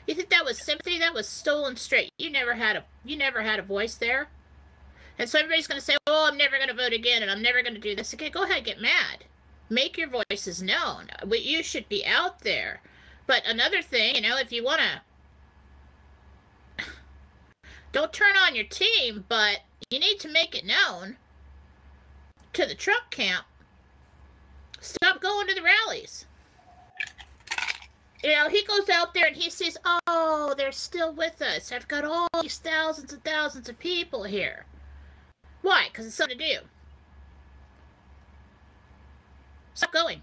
You 0.07 0.15
think 0.17 0.31
that 0.31 0.45
was 0.45 0.59
sympathy? 0.59 0.99
That 0.99 1.15
was 1.15 1.29
stolen 1.29 1.77
straight. 1.77 2.11
You 2.19 2.31
never 2.31 2.55
had 2.55 2.75
a 2.77 2.85
you 3.05 3.17
never 3.17 3.43
had 3.43 3.61
a 3.61 3.63
voice 3.63 3.95
there. 3.95 4.29
And 5.21 5.29
so 5.29 5.39
everybody's 5.39 5.67
going 5.67 5.79
to 5.79 5.85
say, 5.85 5.99
"Oh, 6.07 6.27
I'm 6.27 6.39
never 6.39 6.57
going 6.57 6.71
to 6.71 6.75
vote 6.75 6.95
again, 6.95 7.21
and 7.21 7.31
I'm 7.31 7.43
never 7.43 7.63
going 7.63 7.75
to 7.75 7.81
do 7.81 7.95
this 7.95 8.15
again." 8.15 8.33
Go 8.33 8.45
ahead, 8.45 8.65
get 8.65 8.81
mad. 8.81 9.27
Make 9.69 9.99
your 9.99 10.09
voices 10.09 10.63
known. 10.63 11.11
You 11.31 11.63
should 11.63 11.87
be 11.91 12.07
out 12.07 12.41
there. 12.41 12.81
But 13.27 13.47
another 13.47 13.83
thing, 13.83 14.15
you 14.15 14.23
know, 14.23 14.39
if 14.39 14.51
you 14.51 14.65
want 14.65 14.81
to, 16.79 16.85
don't 17.93 18.15
turn 18.15 18.35
on 18.35 18.57
your 18.57 18.65
team, 18.65 19.27
but 19.29 19.61
you 19.91 19.99
need 19.99 20.21
to 20.21 20.29
make 20.31 20.55
it 20.57 20.65
known 20.65 21.19
to 22.55 22.65
the 22.65 22.75
Trump 22.75 23.11
camp. 23.11 23.45
Stop 24.81 25.21
going 25.21 25.47
to 25.49 25.55
the 25.55 25.61
rallies. 25.63 26.25
You 28.25 28.31
know, 28.31 28.49
he 28.49 28.65
goes 28.65 28.89
out 28.89 29.13
there 29.13 29.27
and 29.27 29.37
he 29.37 29.51
says, 29.51 29.77
Oh, 29.85 30.55
they're 30.57 30.73
still 30.73 31.13
with 31.13 31.43
us. 31.43 31.73
I've 31.73 31.89
got 31.89 32.07
all 32.07 32.29
these 32.41 32.57
thousands 32.57 33.13
and 33.13 33.23
thousands 33.23 33.69
of 33.69 33.79
people 33.79 34.25
here. 34.25 34.65
Why? 35.63 35.89
Because 35.91 36.07
it's 36.07 36.15
something 36.15 36.39
to 36.39 36.45
do. 36.45 36.59
Stop 39.75 39.93
going. 39.93 40.23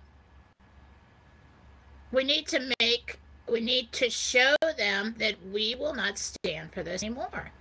We 2.12 2.24
need 2.24 2.48
to 2.48 2.74
make, 2.80 3.20
we 3.50 3.60
need 3.60 3.92
to 3.94 4.10
show 4.10 4.56
them 4.78 5.16
that 5.18 5.36
we 5.52 5.76
will 5.76 5.94
not 5.94 6.18
stand 6.18 6.72
for 6.74 6.84
this 6.84 7.04
anymore. 7.04 7.52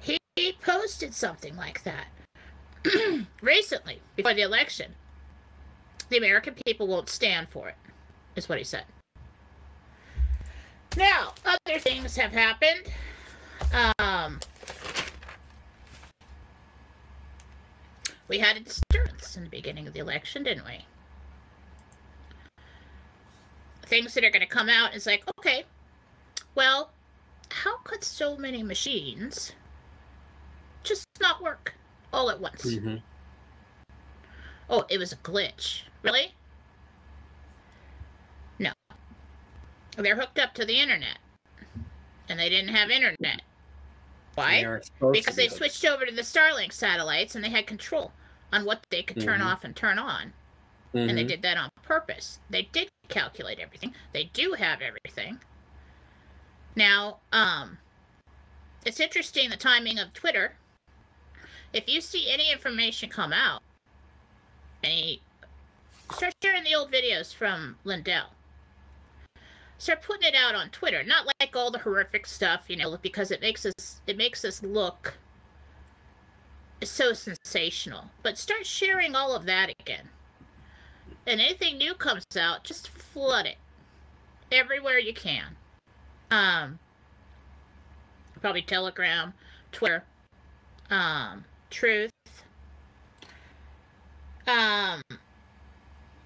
He, 0.00 0.18
posted 0.62 1.12
something 1.14 1.54
like 1.56 1.82
that 1.82 2.06
recently 3.42 4.00
before 4.16 4.32
the 4.32 4.40
election. 4.40 4.94
The 6.08 6.16
American 6.16 6.54
people 6.64 6.86
won't 6.86 7.10
stand 7.10 7.48
for 7.50 7.68
it, 7.68 7.74
is 8.36 8.48
what 8.48 8.56
he 8.58 8.64
said. 8.64 8.84
Now, 10.96 11.34
other 11.44 11.78
things 11.78 12.16
have 12.16 12.32
happened. 12.32 12.86
Um, 13.98 14.40
we 18.30 18.38
had 18.38 18.56
a 18.56 18.60
disturbance 18.60 19.36
in 19.36 19.42
the 19.42 19.50
beginning 19.50 19.88
of 19.88 19.92
the 19.92 19.98
election, 19.98 20.44
didn't 20.44 20.64
we? 20.64 20.86
Things 23.86 24.14
that 24.14 24.22
are 24.22 24.30
going 24.30 24.40
to 24.40 24.46
come 24.46 24.68
out 24.68 24.94
is 24.94 25.04
like, 25.04 25.24
okay, 25.36 25.64
well, 26.54 26.92
how 27.50 27.78
could 27.78 28.04
so 28.04 28.36
many 28.36 28.62
machines 28.62 29.52
just 30.84 31.04
not 31.20 31.42
work 31.42 31.74
all 32.12 32.30
at 32.30 32.40
once? 32.40 32.64
Mm-hmm. 32.64 32.98
Oh, 34.70 34.86
it 34.88 34.98
was 34.98 35.12
a 35.12 35.16
glitch. 35.16 35.82
Really? 36.04 36.32
No. 38.60 38.70
They're 39.96 40.14
hooked 40.14 40.38
up 40.38 40.54
to 40.54 40.64
the 40.64 40.78
internet. 40.78 41.18
And 42.28 42.38
they 42.38 42.48
didn't 42.48 42.72
have 42.72 42.90
internet. 42.90 43.42
Why? 44.36 44.78
Because 45.12 45.34
they 45.34 45.48
switched 45.48 45.84
over 45.84 46.06
to 46.06 46.14
the 46.14 46.22
Starlink 46.22 46.72
satellites 46.72 47.34
and 47.34 47.42
they 47.42 47.50
had 47.50 47.66
control 47.66 48.12
on 48.52 48.64
what 48.64 48.84
they 48.90 49.02
could 49.02 49.20
turn 49.20 49.40
Mhm. 49.40 49.46
off 49.46 49.64
and 49.64 49.74
turn 49.76 49.98
on. 49.98 50.32
And 50.92 51.16
they 51.16 51.22
did 51.24 51.42
that 51.42 51.56
on 51.56 51.70
purpose. 51.82 52.40
They 52.50 52.62
did 52.62 52.88
calculate 53.08 53.60
everything. 53.60 53.94
They 54.12 54.24
do 54.24 54.54
have 54.54 54.80
everything. 54.82 55.40
Now, 56.74 57.20
um 57.32 57.78
it's 58.84 58.98
interesting 58.98 59.50
the 59.50 59.56
timing 59.56 59.98
of 59.98 60.12
Twitter. 60.12 60.56
If 61.72 61.88
you 61.88 62.00
see 62.00 62.30
any 62.30 62.50
information 62.50 63.08
come 63.08 63.32
out, 63.32 63.62
any 64.82 65.22
start 66.12 66.34
sharing 66.42 66.64
the 66.64 66.74
old 66.74 66.90
videos 66.90 67.32
from 67.32 67.78
Lindell. 67.84 68.34
Start 69.78 70.02
putting 70.02 70.28
it 70.28 70.34
out 70.34 70.54
on 70.54 70.70
Twitter. 70.70 71.04
Not 71.04 71.26
like 71.40 71.54
all 71.54 71.70
the 71.70 71.78
horrific 71.78 72.26
stuff, 72.26 72.64
you 72.68 72.76
know, 72.76 72.96
because 72.96 73.30
it 73.30 73.40
makes 73.40 73.64
us 73.64 74.00
it 74.06 74.16
makes 74.16 74.44
us 74.44 74.62
look 74.62 75.14
so 76.88 77.12
sensational. 77.12 78.10
But 78.22 78.38
start 78.38 78.66
sharing 78.66 79.14
all 79.14 79.34
of 79.34 79.46
that 79.46 79.72
again. 79.80 80.08
And 81.26 81.40
anything 81.40 81.78
new 81.78 81.94
comes 81.94 82.24
out, 82.36 82.64
just 82.64 82.88
flood 82.88 83.46
it 83.46 83.58
everywhere 84.50 84.98
you 84.98 85.12
can. 85.12 85.56
Um, 86.30 86.78
probably 88.40 88.62
Telegram, 88.62 89.34
Twitter, 89.72 90.04
um, 90.90 91.44
Truth. 91.70 92.10
Um, 94.46 95.00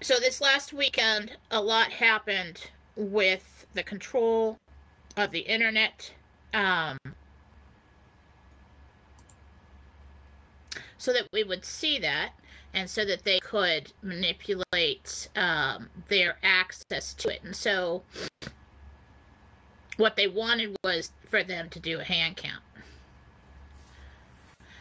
so 0.01 0.19
this 0.19 0.41
last 0.41 0.73
weekend, 0.73 1.35
a 1.51 1.61
lot 1.61 1.91
happened 1.91 2.69
with 2.95 3.65
the 3.73 3.83
control 3.83 4.57
of 5.17 5.31
the 5.31 5.39
internet. 5.39 6.11
Um, 6.53 6.97
so 10.97 11.13
that 11.13 11.27
we 11.31 11.43
would 11.43 11.65
see 11.65 11.99
that 11.99 12.31
and 12.73 12.89
so 12.89 13.05
that 13.05 13.23
they 13.23 13.39
could 13.39 13.91
manipulate 14.01 15.29
um, 15.35 15.89
their 16.09 16.37
access 16.43 17.13
to 17.13 17.29
it. 17.29 17.41
And 17.43 17.55
so 17.55 18.03
what 19.97 20.15
they 20.15 20.27
wanted 20.27 20.75
was 20.83 21.11
for 21.29 21.43
them 21.43 21.69
to 21.69 21.79
do 21.79 21.99
a 21.99 22.03
hand 22.03 22.37
count. 22.37 22.61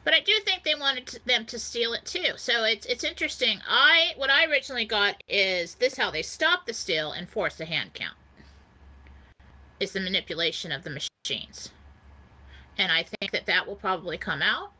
But 0.02 0.12
I 0.12 0.20
do 0.20 0.32
think 0.44 0.64
they 0.64 0.74
wanted 0.74 1.06
to, 1.06 1.24
them 1.24 1.46
to 1.46 1.58
steal 1.58 1.94
it 1.94 2.04
too. 2.04 2.34
So 2.36 2.64
it's 2.64 2.84
it's 2.86 3.04
interesting. 3.04 3.60
I 3.66 4.12
what 4.16 4.28
I 4.28 4.44
originally 4.44 4.84
got 4.84 5.16
is 5.28 5.76
this 5.76 5.96
how 5.96 6.10
they 6.10 6.20
stop 6.22 6.66
the 6.66 6.74
steal 6.74 7.12
and 7.12 7.28
force 7.28 7.58
a 7.60 7.64
hand 7.64 7.94
count. 7.94 8.16
Is 9.80 9.92
the 9.92 10.00
manipulation 10.00 10.72
of 10.72 10.84
the 10.84 10.90
machines. 10.90 11.70
And 12.76 12.92
I 12.92 13.04
think 13.04 13.32
that 13.32 13.46
that 13.46 13.66
will 13.66 13.76
probably 13.76 14.18
come 14.18 14.42
out. 14.42 14.72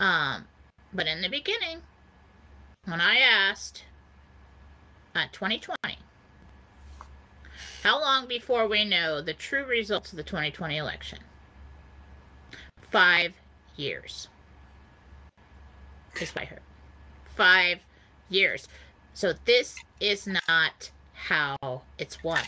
Um, 0.00 0.46
but 0.92 1.06
in 1.06 1.20
the 1.20 1.28
beginning, 1.28 1.82
when 2.84 3.00
I 3.00 3.18
asked 3.18 3.84
uh, 5.14 5.26
2020, 5.32 5.98
how 7.82 8.00
long 8.00 8.26
before 8.26 8.68
we 8.68 8.84
know 8.84 9.20
the 9.20 9.34
true 9.34 9.64
results 9.64 10.12
of 10.12 10.16
the 10.16 10.22
2020 10.22 10.76
election? 10.76 11.18
Five 12.80 13.34
years. 13.76 14.28
Is 16.20 16.32
I 16.36 16.44
heard. 16.44 16.60
Five 17.36 17.78
years. 18.28 18.66
So 19.14 19.32
this 19.44 19.76
is 20.00 20.26
not 20.26 20.90
how 21.12 21.82
it's 21.98 22.22
won. 22.24 22.42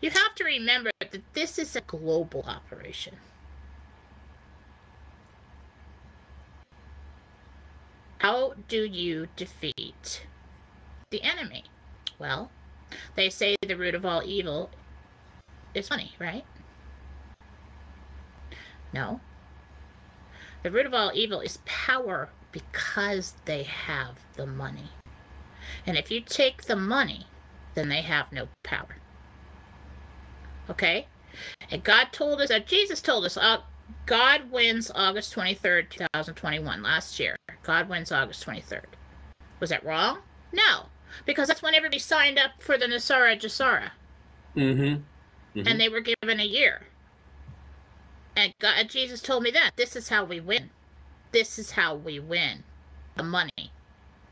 You 0.00 0.10
have 0.10 0.34
to 0.36 0.44
remember 0.44 0.90
that 1.00 1.22
this 1.32 1.58
is 1.58 1.74
a 1.76 1.80
global 1.80 2.44
operation. 2.46 3.16
How 8.24 8.54
do 8.68 8.86
you 8.86 9.28
defeat 9.36 10.24
the 11.10 11.20
enemy? 11.20 11.64
Well, 12.18 12.50
they 13.16 13.28
say 13.28 13.54
the 13.60 13.76
root 13.76 13.94
of 13.94 14.06
all 14.06 14.22
evil 14.24 14.70
is 15.74 15.90
money, 15.90 16.14
right? 16.18 16.46
No. 18.94 19.20
The 20.62 20.70
root 20.70 20.86
of 20.86 20.94
all 20.94 21.12
evil 21.14 21.40
is 21.40 21.58
power 21.66 22.30
because 22.50 23.34
they 23.44 23.64
have 23.64 24.18
the 24.36 24.46
money. 24.46 24.88
And 25.86 25.98
if 25.98 26.10
you 26.10 26.22
take 26.22 26.64
the 26.64 26.76
money, 26.76 27.26
then 27.74 27.90
they 27.90 28.00
have 28.00 28.32
no 28.32 28.48
power. 28.62 28.96
Okay? 30.70 31.08
And 31.70 31.84
God 31.84 32.06
told 32.10 32.40
us, 32.40 32.50
uh, 32.50 32.60
Jesus 32.60 33.02
told 33.02 33.26
us, 33.26 33.36
uh, 33.36 33.58
God 34.06 34.50
wins 34.50 34.90
August 34.94 35.34
23rd, 35.34 35.90
2021, 35.90 36.82
last 36.82 37.18
year. 37.18 37.36
God 37.62 37.88
wins 37.88 38.12
August 38.12 38.44
23rd. 38.46 38.84
Was 39.60 39.70
that 39.70 39.84
wrong? 39.84 40.18
No, 40.52 40.86
because 41.24 41.48
that's 41.48 41.62
when 41.62 41.74
everybody 41.74 41.98
signed 41.98 42.38
up 42.38 42.50
for 42.60 42.76
the 42.76 42.86
NESARA 42.86 43.40
GESARA, 43.40 43.90
Mm-hmm. 44.56 45.66
and 45.66 45.80
they 45.80 45.88
were 45.88 46.00
given 46.00 46.38
a 46.38 46.44
year. 46.44 46.82
And 48.36 48.52
God, 48.60 48.88
Jesus 48.88 49.20
told 49.20 49.42
me 49.42 49.50
that 49.52 49.72
this 49.76 49.96
is 49.96 50.08
how 50.08 50.24
we 50.24 50.40
win. 50.40 50.70
This 51.32 51.58
is 51.58 51.72
how 51.72 51.94
we 51.94 52.20
win. 52.20 52.62
The 53.16 53.22
money. 53.22 53.72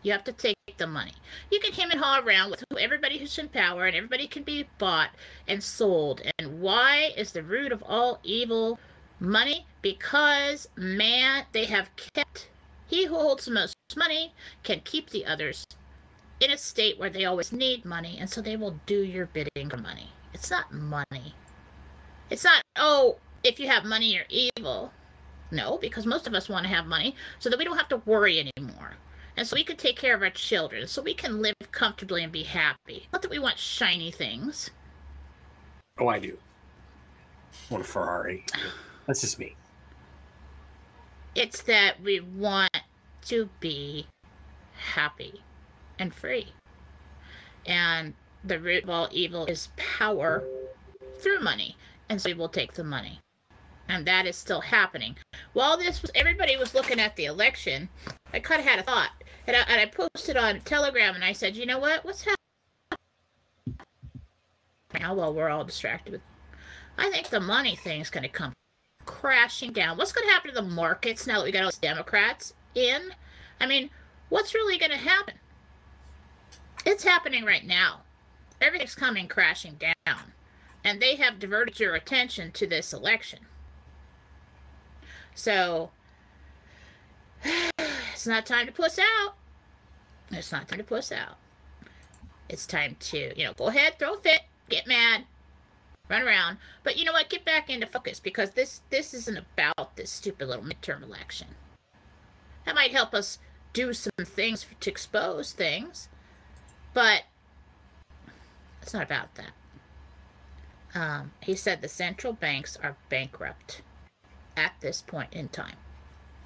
You 0.03 0.12
have 0.12 0.25
to 0.25 0.33
take 0.33 0.57
the 0.79 0.87
money. 0.87 1.15
You 1.51 1.61
can 1.61 1.73
him 1.73 1.91
and 1.91 2.01
haw 2.01 2.21
around 2.21 2.51
with 2.51 2.65
everybody 2.79 3.19
who's 3.19 3.38
in 3.38 3.49
power, 3.49 3.87
and 3.87 3.95
everybody 3.97 4.27
can 4.27 4.43
be 4.43 4.69
bought 4.79 5.11
and 5.47 5.62
sold. 5.62 6.21
And 6.38 6.61
why 6.61 7.12
is 7.17 7.33
the 7.33 7.43
root 7.43 7.71
of 7.73 7.83
all 7.87 8.19
evil 8.25 8.81
money? 9.23 9.67
Because 9.81 10.69
man, 10.77 11.45
they 11.53 11.65
have 11.65 11.89
kept. 12.15 12.49
He 12.87 13.07
who 13.07 13.15
holds 13.15 13.47
the 13.47 13.53
most 13.53 13.75
money 13.97 14.35
can 14.63 14.81
keep 14.85 15.11
the 15.11 15.25
others 15.25 15.65
in 16.41 16.51
a 16.51 16.59
state 16.59 16.99
where 16.99 17.09
they 17.09 17.25
always 17.25 17.53
need 17.53 17.85
money, 17.85 18.19
and 18.21 18.29
so 18.29 18.43
they 18.43 18.57
will 18.57 18.79
do 18.85 19.03
your 19.05 19.27
bidding 19.27 19.71
for 19.71 19.77
money. 19.77 20.11
It's 20.35 20.51
not 20.51 20.73
money. 20.73 21.35
It's 22.31 22.45
not, 22.45 22.63
oh, 22.77 23.19
if 23.45 23.61
you 23.61 23.69
have 23.69 23.85
money, 23.85 24.13
you're 24.13 24.25
evil. 24.29 24.93
No, 25.51 25.79
because 25.79 26.07
most 26.07 26.27
of 26.27 26.35
us 26.35 26.49
want 26.49 26.65
to 26.65 26.73
have 26.73 26.87
money 26.87 27.15
so 27.39 27.49
that 27.49 27.59
we 27.59 27.65
don't 27.65 27.77
have 27.77 27.89
to 27.89 28.03
worry 28.07 28.51
anymore. 28.57 28.97
And 29.37 29.47
so 29.47 29.55
we 29.55 29.65
can 29.65 29.77
take 29.77 29.97
care 29.97 30.15
of 30.15 30.23
our 30.23 30.31
children, 30.31 30.87
so 30.87 31.01
we 31.01 31.15
can 31.15 31.41
live 31.41 31.55
comfortably 31.71 32.23
and 32.23 32.33
be 32.33 32.43
happy. 32.43 33.07
Not 33.13 33.23
that 33.23 33.31
we 33.31 33.39
want 33.39 33.59
shiny 33.59 34.11
things. 34.11 34.71
Oh, 35.99 36.09
I 36.09 36.19
do. 36.19 36.37
I 37.71 37.75
want 37.75 37.85
a 37.85 37.89
Ferrari. 37.89 38.45
That's 39.07 39.21
just 39.21 39.38
me. 39.38 39.57
It's 41.35 41.62
that 41.62 42.01
we 42.03 42.21
want 42.21 42.77
to 43.27 43.49
be 43.61 44.07
happy 44.75 45.43
and 45.99 46.15
free. 46.15 46.53
And 47.67 48.15
the 48.45 48.59
root 48.59 48.85
of 48.85 48.91
all 48.91 49.09
evil 49.12 49.47
is 49.47 49.69
power 49.77 50.45
through 51.21 51.41
money. 51.41 51.77
And 52.09 52.21
so 52.21 52.31
we 52.31 52.35
will 52.35 52.49
take 52.49 52.75
the 52.75 52.85
money. 52.85 53.21
And 53.88 54.07
that 54.07 54.27
is 54.27 54.37
still 54.37 54.61
happening. 54.61 55.17
While 55.53 55.77
this 55.77 56.03
was, 56.03 56.11
everybody 56.15 56.57
was 56.57 56.75
looking 56.75 57.01
at 57.01 57.17
the 57.17 57.27
election, 57.27 57.88
I 58.33 58.41
kind 58.41 58.61
of 58.61 58.67
had 58.67 58.79
a 58.79 58.83
thought. 58.83 59.11
And 59.47 59.57
I, 59.57 59.61
and 59.69 59.81
I 59.81 59.87
posted 59.87 60.37
on 60.37 60.61
Telegram 60.61 61.15
and 61.15 61.25
I 61.25 61.33
said, 61.33 61.57
you 61.57 61.67
know 61.67 61.79
what? 61.79 62.05
What's 62.05 62.23
happening 62.23 62.37
now 64.99 65.15
while 65.15 65.33
we're 65.33 65.49
all 65.49 65.65
distracted 65.65 66.12
with. 66.12 66.21
I 66.99 67.11
think 67.11 67.29
the 67.29 67.41
money 67.41 67.75
thing's 67.77 68.11
going 68.11 68.23
to 68.23 68.29
come 68.29 68.53
crashing 69.23 69.73
down. 69.73 69.97
What's 69.97 70.11
going 70.11 70.27
to 70.27 70.33
happen 70.33 70.51
to 70.51 70.55
the 70.61 70.69
markets 70.69 71.29
now 71.29 71.39
that 71.39 71.45
we 71.45 71.53
got 71.53 71.63
all 71.63 71.71
these 71.71 71.79
Democrats 71.79 72.55
in? 72.75 73.15
I 73.61 73.67
mean, 73.67 73.89
what's 74.31 74.53
really 74.53 74.77
going 74.79 74.91
to 74.91 74.97
happen? 74.97 75.35
It's 76.85 77.05
happening 77.05 77.45
right 77.45 77.65
now. 77.65 78.01
Everything's 78.61 78.97
coming 78.97 79.29
crashing 79.29 79.79
down. 79.79 80.33
And 80.83 81.01
they 81.01 81.15
have 81.15 81.39
diverted 81.39 81.79
your 81.79 81.95
attention 81.95 82.51
to 82.53 82.67
this 82.67 82.93
election. 82.93 83.39
So, 85.37 85.91
it's 87.45 88.27
not 88.27 88.45
time 88.45 88.67
to 88.67 88.73
puss 88.73 88.99
out. 88.99 89.35
It's 90.33 90.51
not 90.51 90.67
time 90.67 90.79
to 90.79 90.85
puss 90.85 91.13
out. 91.13 91.37
It's 92.49 92.67
time 92.67 92.97
to, 92.99 93.39
you 93.39 93.45
know, 93.45 93.53
go 93.53 93.69
ahead, 93.69 94.01
throw 94.01 94.15
a 94.15 94.19
fit, 94.19 94.43
get 94.69 94.89
mad, 94.89 95.27
run 96.09 96.23
around. 96.23 96.59
But 96.83 96.97
you 96.97 97.05
know 97.05 97.12
what? 97.12 97.31
Get 97.31 97.45
back 97.45 97.71
into 97.71 97.87
focus 97.87 98.21
because 98.21 98.51
this 98.51 98.83
this 98.91 99.15
isn't 99.15 99.38
about 99.38 99.97
this 99.97 100.11
stupid 100.11 100.49
little 100.49 100.65
midterm 100.65 101.03
election. 101.03 101.49
That 102.65 102.75
might 102.75 102.93
help 102.93 103.15
us 103.15 103.38
do 103.73 103.93
some 103.93 104.12
things 104.25 104.67
to 104.81 104.91
expose 104.91 105.53
things, 105.53 106.09
but 106.95 107.23
it's 108.83 108.93
not 108.93 109.03
about 109.03 109.35
that. 109.37 109.53
Um, 110.95 111.33
he 111.41 111.55
said 111.55 111.81
the 111.81 111.88
central 111.88 112.35
banks 112.35 112.77
are 112.83 112.97
bankrupt 113.09 113.83
at 114.57 114.73
this 114.81 115.03
point 115.03 115.33
in 115.33 115.49
time. 115.49 115.77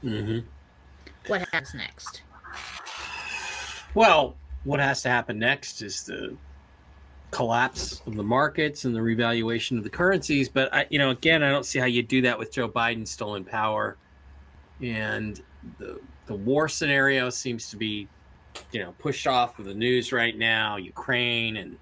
Mm-hmm. 0.04 0.46
What 1.26 1.40
happens 1.40 1.74
next? 1.74 2.22
Well, 3.94 4.36
what 4.64 4.78
has 4.78 5.02
to 5.02 5.08
happen 5.08 5.38
next 5.38 5.82
is 5.82 6.04
the 6.04 6.36
collapse 7.36 8.00
of 8.06 8.14
the 8.16 8.22
markets 8.22 8.86
and 8.86 8.94
the 8.96 9.02
revaluation 9.02 9.76
of 9.76 9.84
the 9.84 9.90
currencies. 9.90 10.48
But 10.48 10.72
I, 10.74 10.86
you 10.88 10.98
know, 10.98 11.10
again, 11.10 11.42
I 11.42 11.50
don't 11.50 11.66
see 11.66 11.78
how 11.78 11.84
you 11.84 12.02
do 12.02 12.22
that 12.22 12.38
with 12.38 12.50
Joe 12.50 12.66
Biden 12.66 13.06
still 13.06 13.34
in 13.34 13.44
power, 13.44 13.98
and 14.80 15.42
the 15.78 16.00
the 16.24 16.34
war 16.34 16.66
scenario 16.66 17.28
seems 17.28 17.68
to 17.70 17.76
be, 17.76 18.08
you 18.72 18.80
know, 18.80 18.94
pushed 18.98 19.26
off 19.26 19.58
of 19.58 19.66
the 19.66 19.74
news 19.74 20.12
right 20.12 20.36
now. 20.36 20.76
Ukraine 20.76 21.58
and 21.58 21.76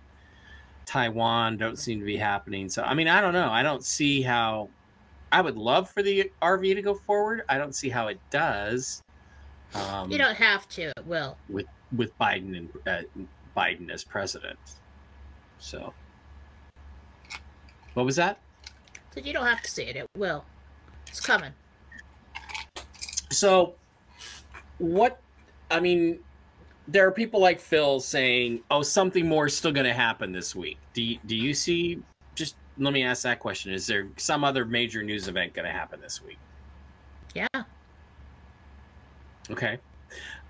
Taiwan 0.87 1.57
don't 1.57 1.79
seem 1.79 2.01
to 2.01 2.05
be 2.05 2.17
happening. 2.17 2.69
So, 2.69 2.83
I 2.83 2.95
mean, 2.95 3.07
I 3.07 3.21
don't 3.21 3.33
know. 3.33 3.49
I 3.49 3.63
don't 3.63 3.85
see 3.85 4.23
how. 4.23 4.71
I 5.31 5.41
would 5.41 5.57
love 5.57 5.89
for 5.89 6.03
the 6.03 6.31
RV 6.43 6.75
to 6.75 6.83
go 6.83 6.95
forward. 6.95 7.43
I 7.49 7.59
don't 7.59 7.75
see 7.75 7.89
how 7.89 8.09
it 8.09 8.19
does. 8.31 9.03
Um, 9.75 10.11
You 10.11 10.19
don't 10.19 10.37
have 10.37 10.69
to. 10.71 10.83
It 10.97 11.07
will. 11.07 11.37
with 11.49 11.67
with 11.97 12.17
Biden 12.19 12.57
and 12.57 12.69
uh, 12.89 13.03
Biden 13.57 13.89
as 13.91 14.03
president. 14.03 14.59
So, 15.65 15.95
what 17.95 18.05
was 18.05 18.17
that? 18.17 18.39
So 19.15 19.21
you 19.21 19.33
don't 19.33 19.47
have 19.47 19.63
to 19.63 19.71
see 19.71 19.85
it. 19.85 19.97
It 19.97 20.07
will. 20.15 20.45
It's 21.07 21.23
coming. 21.23 21.53
So, 23.31 23.75
what? 24.77 25.23
I 25.71 25.81
mean, 25.81 26.19
there 26.87 27.07
are 27.07 27.11
people 27.11 27.41
like 27.41 27.61
Phil 27.61 27.99
saying, 27.99 28.61
"Oh, 28.71 28.83
something 28.83 29.27
more 29.27 29.47
is 29.47 29.57
still 29.57 29.73
going 29.73 29.87
to 29.87 29.95
happen 29.95 30.33
this 30.33 30.55
week." 30.55 30.77
Do 30.93 31.03
you, 31.03 31.19
do 31.25 31.35
you 31.35 31.55
see? 31.55 32.03
Just 32.35 32.57
let 32.77 32.93
me 32.93 33.03
ask 33.03 33.23
that 33.23 33.41
question: 33.41 33.73
Is 33.73 33.87
there 33.87 34.09
some 34.19 34.45
other 34.45 34.67
major 34.67 35.03
news 35.03 35.29
event 35.29 35.55
going 35.55 35.67
to 35.67 35.73
happen 35.73 35.99
this 35.99 36.23
week? 36.23 36.39
Yeah. 37.35 37.47
Okay. 39.51 39.79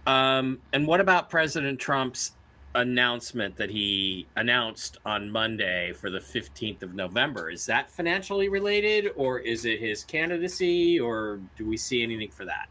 Um, 0.09 0.59
and 0.72 0.88
what 0.88 1.00
about 1.00 1.31
President 1.31 1.79
Trump's 1.79 2.33
announcement 2.74 3.56
that 3.56 3.70
he 3.70 4.26
announced 4.37 4.98
on 5.06 5.30
Monday 5.30 5.92
for 5.92 6.10
the 6.10 6.18
15th 6.18 6.82
of 6.82 6.94
November? 6.94 7.50
Is 7.50 7.64
that 7.66 7.90
financially 7.90 8.48
related 8.48 9.12
or 9.16 9.38
is 9.38 9.64
it 9.64 9.80
his 9.80 10.04
candidacy 10.04 10.98
or 10.98 11.40
do 11.56 11.66
we 11.66 11.76
see 11.76 12.02
anything 12.02 12.30
for 12.30 12.44
that? 12.44 12.68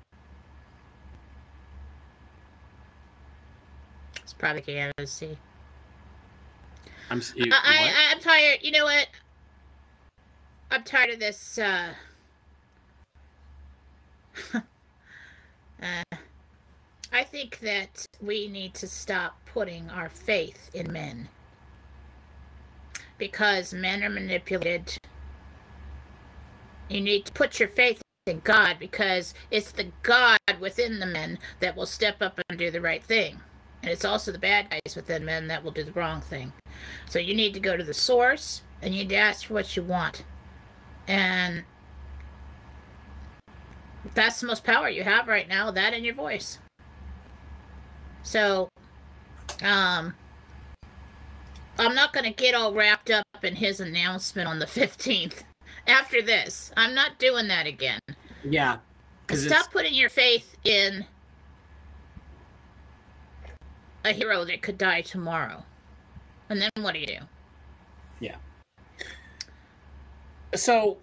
It's 4.22 4.34
probably 4.34 4.62
candidacy. 4.62 5.38
I'm 7.10 7.22
you- 7.36 7.52
I, 7.52 7.92
I, 7.94 8.12
I'm 8.12 8.20
tired. 8.20 8.60
You 8.62 8.72
know 8.72 8.86
what? 8.86 9.08
I'm 10.72 10.84
tired 10.84 11.12
of 11.12 11.20
this. 11.20 11.58
Uh, 11.60 11.94
uh, 15.82 16.12
I 17.15 17.23
think 17.23 17.60
that 17.60 18.08
we 18.19 18.47
need 18.47 18.73
to 18.73 18.88
stop 18.88 19.39
putting 19.45 19.88
our 19.91 20.10
faith 20.10 20.71
in 20.73 20.91
men 20.91 21.30
because 23.19 23.71
men 23.71 24.04
are 24.04 24.10
manipulated. 24.10 24.97
You 26.89 27.02
need 27.02 27.26
to 27.28 27.32
put 27.32 27.60
your 27.60 27.69
faith 27.69 28.02
in 28.26 28.39
God 28.39 28.78
because 28.80 29.36
it's 29.52 29.71
the 29.71 29.91
God 30.02 30.39
within 30.60 30.99
the 30.99 31.06
men 31.06 31.38
that 31.60 31.76
will 31.78 31.86
step 31.86 32.19
up 32.19 32.39
and 32.49 32.58
do 32.58 32.71
the 32.71 32.82
right 32.82 33.04
thing. 33.04 33.39
And 33.84 33.91
it's 33.91 34.06
also 34.06 34.32
the 34.32 34.39
bad 34.39 34.71
guys 34.71 34.95
within 34.95 35.23
men 35.23 35.47
that 35.49 35.63
will 35.63 35.71
do 35.71 35.84
the 35.84 35.91
wrong 35.91 36.19
thing. 36.19 36.52
So 37.08 37.19
you 37.19 37.36
need 37.36 37.54
to 37.54 37.60
go 37.60 37.78
to 37.78 37.84
the 37.84 37.93
source 37.93 38.63
and 38.82 38.95
you 38.95 39.04
need 39.04 39.10
to 39.10 39.17
ask 39.17 39.45
for 39.45 39.54
what 39.54 39.78
you 39.78 39.84
want. 39.84 40.23
And 41.08 41.63
that's 44.15 44.41
the 44.41 44.47
most 44.47 44.63
power 44.63 44.89
you 44.89 45.04
have 45.04 45.28
right 45.28 45.47
now, 45.47 45.69
that 45.69 45.93
and 45.93 46.04
your 46.04 46.15
voice. 46.15 46.58
So 48.24 48.70
um 49.62 50.14
I'm 51.78 51.96
not 51.96 52.14
going 52.14 52.26
to 52.26 52.32
get 52.32 52.54
all 52.54 52.72
wrapped 52.74 53.10
up 53.10 53.26
in 53.42 53.56
his 53.56 53.80
announcement 53.80 54.48
on 54.48 54.60
the 54.60 54.66
15th. 54.66 55.42
After 55.88 56.22
this, 56.22 56.72
I'm 56.78 56.94
not 56.94 57.18
doing 57.18 57.48
that 57.48 57.66
again. 57.66 58.00
yeah. 58.44 58.78
Because 59.26 59.46
Stop 59.48 59.72
putting 59.72 59.94
your 59.94 60.10
faith 60.10 60.56
in 60.64 61.06
a 64.06 64.12
hero 64.12 64.44
that 64.46 64.62
could 64.62 64.78
die 64.78 65.02
tomorrow. 65.02 65.64
And 66.50 66.62
then 66.62 66.70
what 66.82 66.94
do 66.94 67.00
you 67.00 67.08
do? 67.08 67.18
Yeah. 68.20 68.36
So 70.56 70.98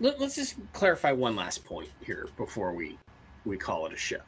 let, 0.00 0.20
us 0.20 0.36
just 0.36 0.56
clarify 0.72 1.12
one 1.12 1.34
last 1.34 1.64
point 1.64 1.88
here 2.04 2.28
before 2.36 2.72
we 2.72 2.98
we 3.44 3.56
call 3.56 3.86
it 3.86 3.92
a 3.92 3.96
show 3.96 4.20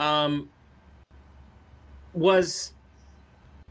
um 0.00 0.48
was 2.12 2.72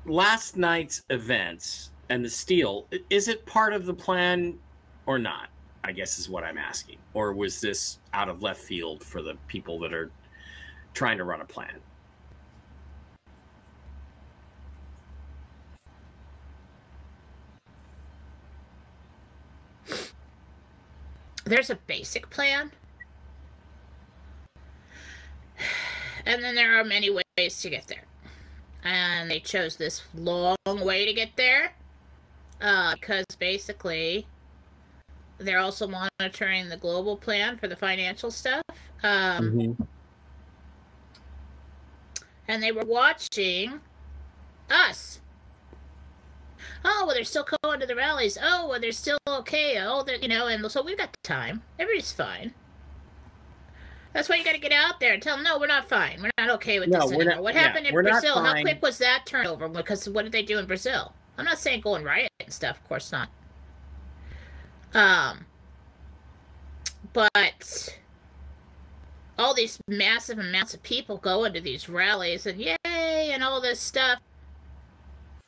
last 0.05 0.57
night's 0.57 1.03
events 1.09 1.91
and 2.09 2.23
the 2.23 2.29
steal 2.29 2.87
is 3.09 3.27
it 3.27 3.45
part 3.45 3.73
of 3.73 3.85
the 3.85 3.93
plan 3.93 4.57
or 5.05 5.19
not 5.19 5.49
I 5.83 5.91
guess 5.91 6.19
is 6.19 6.29
what 6.29 6.43
I'm 6.43 6.57
asking. 6.57 6.97
Or 7.13 7.33
was 7.33 7.61
this 7.61 7.99
out 8.13 8.29
of 8.29 8.43
left 8.43 8.61
field 8.61 9.03
for 9.03 9.21
the 9.21 9.35
people 9.47 9.79
that 9.79 9.93
are 9.93 10.11
trying 10.93 11.17
to 11.17 11.23
run 11.23 11.41
a 11.41 11.45
plan? 11.45 11.79
There's 21.45 21.69
a 21.69 21.75
basic 21.75 22.29
plan. 22.29 22.71
And 26.25 26.43
then 26.43 26.53
there 26.53 26.79
are 26.79 26.83
many 26.83 27.09
ways 27.09 27.61
to 27.61 27.69
get 27.71 27.87
there. 27.87 28.03
And 28.83 29.29
they 29.29 29.39
chose 29.39 29.75
this 29.75 30.03
long 30.15 30.55
way 30.65 31.05
to 31.05 31.13
get 31.13 31.35
there 31.35 31.73
uh, 32.61 32.95
because 32.95 33.25
basically 33.37 34.25
they're 35.37 35.59
also 35.59 35.87
monitoring 35.87 36.69
the 36.69 36.77
global 36.77 37.17
plan 37.17 37.57
for 37.57 37.67
the 37.67 37.75
financial 37.75 38.31
stuff. 38.31 38.63
Um, 39.03 39.51
Mm-hmm. 39.51 39.83
and 42.47 42.63
they 42.63 42.71
were 42.71 42.85
watching 42.85 43.79
us. 44.69 45.19
Oh, 46.83 47.03
well, 47.05 47.15
they're 47.15 47.23
still 47.25 47.45
going 47.63 47.79
to 47.81 47.85
the 47.85 47.95
rallies. 47.95 48.37
Oh, 48.41 48.67
well, 48.69 48.79
they're 48.79 48.91
still 48.91 49.17
okay. 49.27 49.77
Oh, 49.81 50.03
they're, 50.03 50.15
you 50.17 50.27
know, 50.27 50.47
and 50.47 50.69
so 50.71 50.81
we've 50.81 50.97
got 50.97 51.13
time. 51.23 51.61
Everybody's 51.77 52.11
fine. 52.11 52.53
That's 54.13 54.27
why 54.27 54.35
you 54.37 54.43
got 54.43 54.53
to 54.53 54.59
get 54.59 54.71
out 54.71 54.99
there 54.99 55.13
and 55.13 55.21
tell 55.21 55.35
them, 55.35 55.43
no, 55.43 55.59
we're 55.59 55.67
not 55.67 55.87
fine. 55.87 56.19
We're 56.21 56.31
not 56.39 56.49
okay 56.55 56.79
with 56.79 56.89
No, 56.89 57.01
this 57.01 57.11
anymore. 57.11 57.35
not- 57.35 57.43
what 57.43 57.53
yeah, 57.53 57.61
happened 57.61 57.85
in 57.87 57.93
Brazil? 57.93 58.43
How 58.43 58.59
quick 58.61 58.81
was 58.81 58.97
that 58.97 59.25
turnover? 59.25 59.67
Because 59.69 60.09
what 60.09 60.23
did 60.23 60.31
they 60.31 60.41
do 60.41 60.57
in 60.57 60.65
Brazil? 60.65 61.13
I'm 61.37 61.45
not 61.45 61.59
saying 61.59 61.81
go 61.81 61.95
and 61.95 62.03
riot 62.03 62.29
and 62.39 62.51
stuff. 62.51 62.77
Of 62.77 62.87
course 62.87 63.11
not. 63.11 63.29
Um, 64.93 65.45
but 67.13 67.97
all 69.37 69.53
these 69.53 69.79
massive 69.87 70.39
amounts 70.39 70.73
of 70.73 70.81
people 70.83 71.17
go 71.17 71.43
into 71.45 71.61
these 71.61 71.87
rallies 71.87 72.45
and 72.45 72.59
yay 72.59 72.75
and 72.85 73.43
all 73.43 73.61
this 73.61 73.79
stuff. 73.79 74.19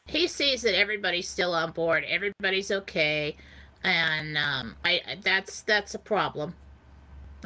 He 0.06 0.28
sees 0.28 0.62
that 0.62 0.78
everybody's 0.78 1.28
still 1.28 1.54
on 1.54 1.72
board, 1.72 2.04
everybody's 2.08 2.72
okay, 2.72 3.36
and 3.84 4.38
um, 4.38 4.76
I 4.86 5.02
I- 5.08 5.18
that's 5.22 5.62
that's 5.64 5.94
a 5.96 6.00
problem. 6.00 6.56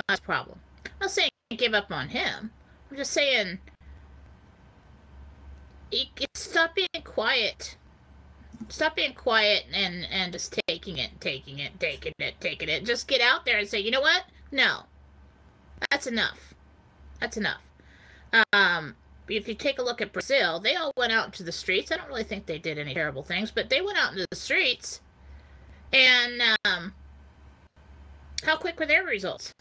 That's 0.08 0.19
a 0.19 0.23
problem. 0.23 0.60
I'm 0.85 0.91
not 1.01 1.11
saying 1.11 1.29
give 1.57 1.73
up 1.73 1.91
on 1.91 2.09
him. 2.09 2.51
I'm 2.89 2.97
just 2.97 3.11
saying, 3.11 3.59
stop 6.35 6.75
being 6.75 7.03
quiet. 7.03 7.77
Stop 8.69 8.95
being 8.95 9.13
quiet 9.13 9.65
and 9.73 10.07
and 10.11 10.31
just 10.33 10.57
taking 10.67 10.97
it, 10.97 11.11
taking 11.19 11.59
it, 11.59 11.79
taking 11.79 12.13
it, 12.19 12.35
taking 12.39 12.69
it. 12.69 12.85
Just 12.85 13.07
get 13.07 13.21
out 13.21 13.45
there 13.45 13.57
and 13.57 13.67
say, 13.67 13.79
you 13.79 13.91
know 13.91 14.01
what? 14.01 14.23
No, 14.51 14.83
that's 15.91 16.07
enough. 16.07 16.53
That's 17.19 17.37
enough. 17.37 17.61
Um, 18.53 18.95
if 19.27 19.47
you 19.47 19.55
take 19.55 19.79
a 19.79 19.83
look 19.83 20.01
at 20.01 20.13
Brazil, 20.13 20.59
they 20.59 20.75
all 20.75 20.91
went 20.97 21.11
out 21.11 21.27
into 21.27 21.43
the 21.43 21.51
streets. 21.51 21.91
I 21.91 21.97
don't 21.97 22.07
really 22.07 22.23
think 22.23 22.45
they 22.45 22.57
did 22.57 22.77
any 22.77 22.93
terrible 22.93 23.23
things, 23.23 23.51
but 23.51 23.69
they 23.69 23.81
went 23.81 23.97
out 23.97 24.13
into 24.13 24.25
the 24.29 24.35
streets. 24.35 25.01
And 25.93 26.41
um, 26.65 26.93
how 28.43 28.57
quick 28.57 28.79
were 28.79 28.85
their 28.85 29.03
results? 29.03 29.54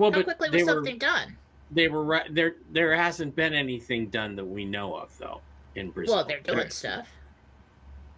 Well, 0.00 0.10
How 0.10 0.22
but 0.22 0.38
quickly 0.38 0.48
was 0.48 0.66
were 0.66 0.72
something 0.76 0.96
done? 0.96 1.36
they 1.70 1.88
were 1.88 2.02
right 2.02 2.34
there. 2.34 2.56
There 2.72 2.96
hasn't 2.96 3.36
been 3.36 3.52
anything 3.52 4.08
done 4.08 4.34
that 4.36 4.44
we 4.46 4.64
know 4.64 4.96
of 4.96 5.16
though 5.18 5.42
in 5.74 5.90
Brazil. 5.90 6.16
Well, 6.16 6.24
they're 6.24 6.40
doing 6.40 6.70
stuff. 6.70 7.06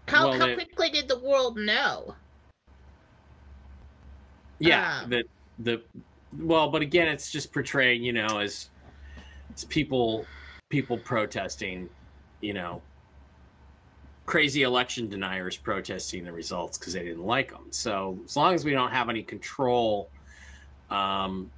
How 0.07 0.29
Well, 0.29 0.39
how 0.39 0.47
they- 0.47 0.55
quickly 0.55 0.91
did 0.91 1.09
the 1.09 1.19
world 1.19 1.57
know? 1.57 2.15
Yeah, 4.61 5.01
Um, 5.03 5.11
the 5.11 5.25
the 5.59 5.83
well, 6.39 6.71
but 6.71 6.83
again, 6.83 7.09
it's 7.09 7.33
just 7.33 7.53
portrayed, 7.53 8.01
you 8.01 8.13
know, 8.13 8.39
as 8.39 8.71
as 9.53 9.65
people 9.65 10.25
people 10.69 10.97
protesting, 10.99 11.91
you 12.41 12.55
know, 12.55 12.81
crazy 14.25 14.63
election 14.63 15.09
deniers 15.09 15.57
protesting 15.57 16.23
the 16.23 16.33
results 16.33 16.79
because 16.79 16.93
they 16.93 17.03
didn't 17.03 17.27
like 17.27 17.51
them. 17.51 17.67
So 17.73 18.21
as 18.25 18.37
long 18.37 18.55
as 18.55 18.65
we 18.65 18.71
don't 18.71 18.93
have 18.93 19.09
any 19.09 19.25
control, 19.25 20.11
um, 20.91 21.51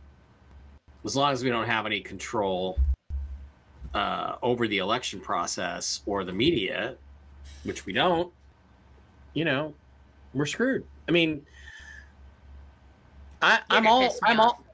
as 1.04 1.16
long 1.16 1.32
as 1.32 1.44
we 1.44 1.50
don't 1.50 1.66
have 1.66 1.86
any 1.86 2.00
control 2.00 2.78
uh, 3.94 4.36
over 4.42 4.66
the 4.66 4.78
election 4.78 5.20
process 5.20 6.00
or 6.06 6.24
the 6.24 6.32
media, 6.32 6.96
which 7.64 7.86
we 7.86 7.92
don't, 7.92 8.32
you 9.34 9.44
know, 9.44 9.74
we're 10.32 10.46
screwed. 10.46 10.84
I 11.08 11.12
mean, 11.12 11.44
I, 13.42 13.60
I'm 13.70 13.86
all, 13.86 14.14
I'm 14.22 14.40
off. 14.40 14.56
all, 14.56 14.64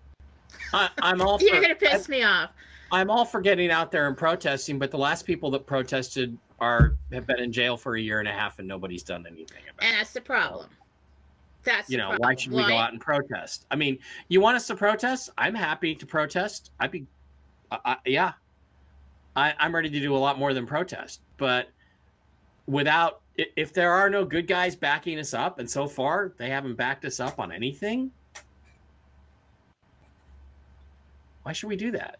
I, 0.72 0.88
I'm 1.02 1.20
all, 1.20 1.38
You're 1.42 1.60
gonna 1.60 1.74
piss 1.74 2.08
me 2.08 2.22
off. 2.22 2.50
I'm 2.92 3.10
all 3.10 3.24
for 3.24 3.40
getting 3.40 3.70
out 3.70 3.92
there 3.92 4.08
and 4.08 4.16
protesting, 4.16 4.78
but 4.78 4.90
the 4.90 4.98
last 4.98 5.24
people 5.24 5.50
that 5.52 5.66
protested 5.66 6.36
are 6.60 6.96
have 7.12 7.26
been 7.26 7.40
in 7.40 7.52
jail 7.52 7.76
for 7.76 7.96
a 7.96 8.00
year 8.00 8.20
and 8.20 8.28
a 8.28 8.32
half, 8.32 8.58
and 8.58 8.68
nobody's 8.68 9.02
done 9.02 9.26
anything 9.26 9.62
about 9.72 9.82
it. 9.82 9.88
And 9.88 9.96
that's 9.96 10.12
the 10.12 10.20
problem. 10.20 10.68
That's 11.62 11.90
You 11.90 11.98
know, 11.98 12.14
why 12.18 12.34
should 12.34 12.52
we 12.52 12.66
go 12.66 12.76
out 12.76 12.92
and 12.92 13.00
protest? 13.00 13.66
I 13.70 13.76
mean, 13.76 13.98
you 14.28 14.40
want 14.40 14.56
us 14.56 14.66
to 14.68 14.74
protest? 14.74 15.30
I'm 15.36 15.54
happy 15.54 15.94
to 15.94 16.06
protest. 16.06 16.70
I'd 16.80 16.90
be, 16.90 17.06
I, 17.70 17.78
I, 17.84 17.96
yeah, 18.06 18.32
I, 19.36 19.54
I'm 19.58 19.74
ready 19.74 19.90
to 19.90 20.00
do 20.00 20.16
a 20.16 20.18
lot 20.18 20.38
more 20.38 20.54
than 20.54 20.66
protest. 20.66 21.20
But 21.36 21.68
without, 22.66 23.20
if 23.36 23.72
there 23.72 23.92
are 23.92 24.08
no 24.08 24.24
good 24.24 24.46
guys 24.46 24.74
backing 24.74 25.18
us 25.18 25.34
up, 25.34 25.58
and 25.58 25.68
so 25.68 25.86
far 25.86 26.32
they 26.38 26.48
haven't 26.48 26.76
backed 26.76 27.04
us 27.04 27.20
up 27.20 27.38
on 27.38 27.52
anything, 27.52 28.10
why 31.42 31.52
should 31.52 31.68
we 31.68 31.76
do 31.76 31.90
that? 31.92 32.18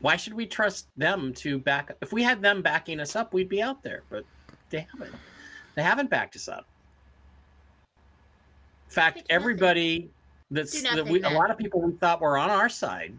Why 0.00 0.16
should 0.16 0.34
we 0.34 0.46
trust 0.46 0.88
them 0.96 1.32
to 1.34 1.58
back? 1.58 1.90
If 2.00 2.12
we 2.12 2.22
had 2.22 2.40
them 2.40 2.62
backing 2.62 3.00
us 3.00 3.16
up, 3.16 3.32
we'd 3.32 3.48
be 3.48 3.60
out 3.62 3.82
there. 3.82 4.02
But 4.10 4.24
they 4.70 4.86
haven't. 4.92 5.14
They 5.74 5.82
haven't 5.82 6.10
backed 6.10 6.36
us 6.36 6.48
up. 6.48 6.66
In 8.88 8.94
fact, 8.94 9.22
everybody 9.28 10.08
that's 10.50 10.80
that 10.82 11.06
we, 11.06 11.22
a 11.22 11.28
lot 11.28 11.50
of 11.50 11.58
people 11.58 11.82
we 11.82 11.92
thought 11.92 12.22
were 12.22 12.38
on 12.38 12.48
our 12.48 12.70
side 12.70 13.14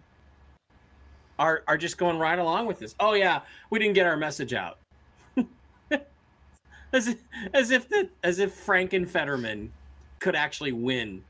are 1.38 1.64
are 1.68 1.78
just 1.78 2.00
going 2.00 2.18
right 2.18 2.40
along 2.40 2.66
with 2.66 2.80
this. 2.80 2.96
Oh 3.00 3.14
yeah, 3.14 3.42
we 3.70 3.78
didn't 3.78 3.94
get 3.94 4.08
our 4.08 4.18
message 4.18 4.56
out. 4.56 4.80
as 6.92 7.08
if, 7.08 7.18
as 7.54 7.70
if 7.70 7.88
the 7.88 8.10
as 8.24 8.40
if 8.40 8.66
Franken 8.66 9.08
Fetterman 9.08 9.72
could 10.18 10.36
actually 10.36 10.72
win 10.72 11.24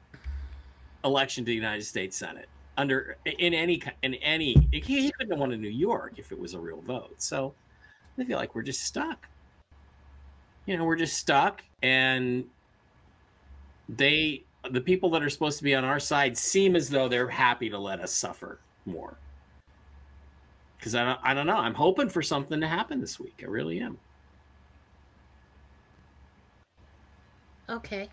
election 1.04 1.44
to 1.44 1.50
the 1.50 1.56
United 1.56 1.84
States 1.84 2.16
Senate 2.16 2.48
under 2.78 3.18
in 3.26 3.54
any 3.54 3.82
in 4.04 4.14
any 4.16 4.70
he, 4.72 4.80
he 4.80 5.12
couldn't 5.12 5.32
have 5.32 5.40
won 5.40 5.52
in 5.52 5.62
New 5.62 5.68
York 5.68 6.14
if 6.16 6.32
it 6.32 6.40
was 6.40 6.54
a 6.54 6.60
real 6.60 6.80
vote. 6.80 7.16
So 7.18 7.54
I 8.18 8.24
feel 8.24 8.38
like 8.38 8.56
we're 8.56 8.64
just 8.64 8.84
stuck. 8.84 9.28
You 10.66 10.78
know, 10.78 10.86
we're 10.86 10.96
just 10.96 11.18
stuck 11.18 11.62
and 11.82 12.46
they 13.90 14.44
the 14.70 14.82
people 14.82 15.10
that 15.10 15.24
are 15.24 15.30
supposed 15.30 15.58
to 15.58 15.64
be 15.64 15.74
on 15.74 15.84
our 15.84 16.00
side 16.00 16.38
seem 16.38 16.76
as 16.76 16.90
though 16.90 17.08
they're 17.08 17.30
happy 17.30 17.70
to 17.70 17.78
let 17.78 18.00
us 18.02 18.12
suffer 18.12 18.60
more. 18.86 19.18
Because 20.78 20.96
I 20.96 21.04
don't, 21.06 21.20
I 21.24 21.34
don't 21.34 21.48
know. 21.48 21.58
I'm 21.58 21.74
hoping 21.74 22.10
for 22.10 22.22
something 22.22 22.60
to 22.62 22.68
happen 22.68 23.02
this 23.02 23.20
week. 23.20 23.42
I 23.42 23.48
really 23.48 23.80
am. 23.80 23.98
Okay. 27.70 28.10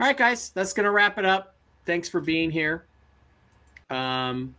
All 0.00 0.06
right, 0.06 0.16
guys, 0.16 0.50
that's 0.50 0.72
going 0.72 0.84
to 0.84 0.90
wrap 0.90 1.18
it 1.18 1.24
up. 1.24 1.56
Thanks 1.84 2.08
for 2.08 2.20
being 2.20 2.50
here. 2.50 2.86
Um, 3.90 4.54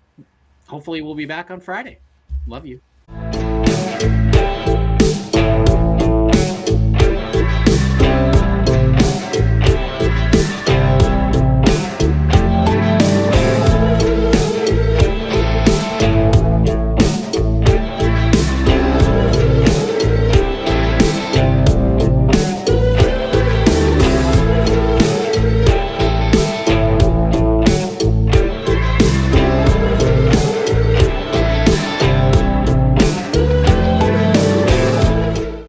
hopefully, 0.68 1.02
we'll 1.02 1.16
be 1.16 1.26
back 1.26 1.52
on 1.52 1.60
Friday. 1.60 2.00
Love 2.48 2.66
you. 2.66 2.80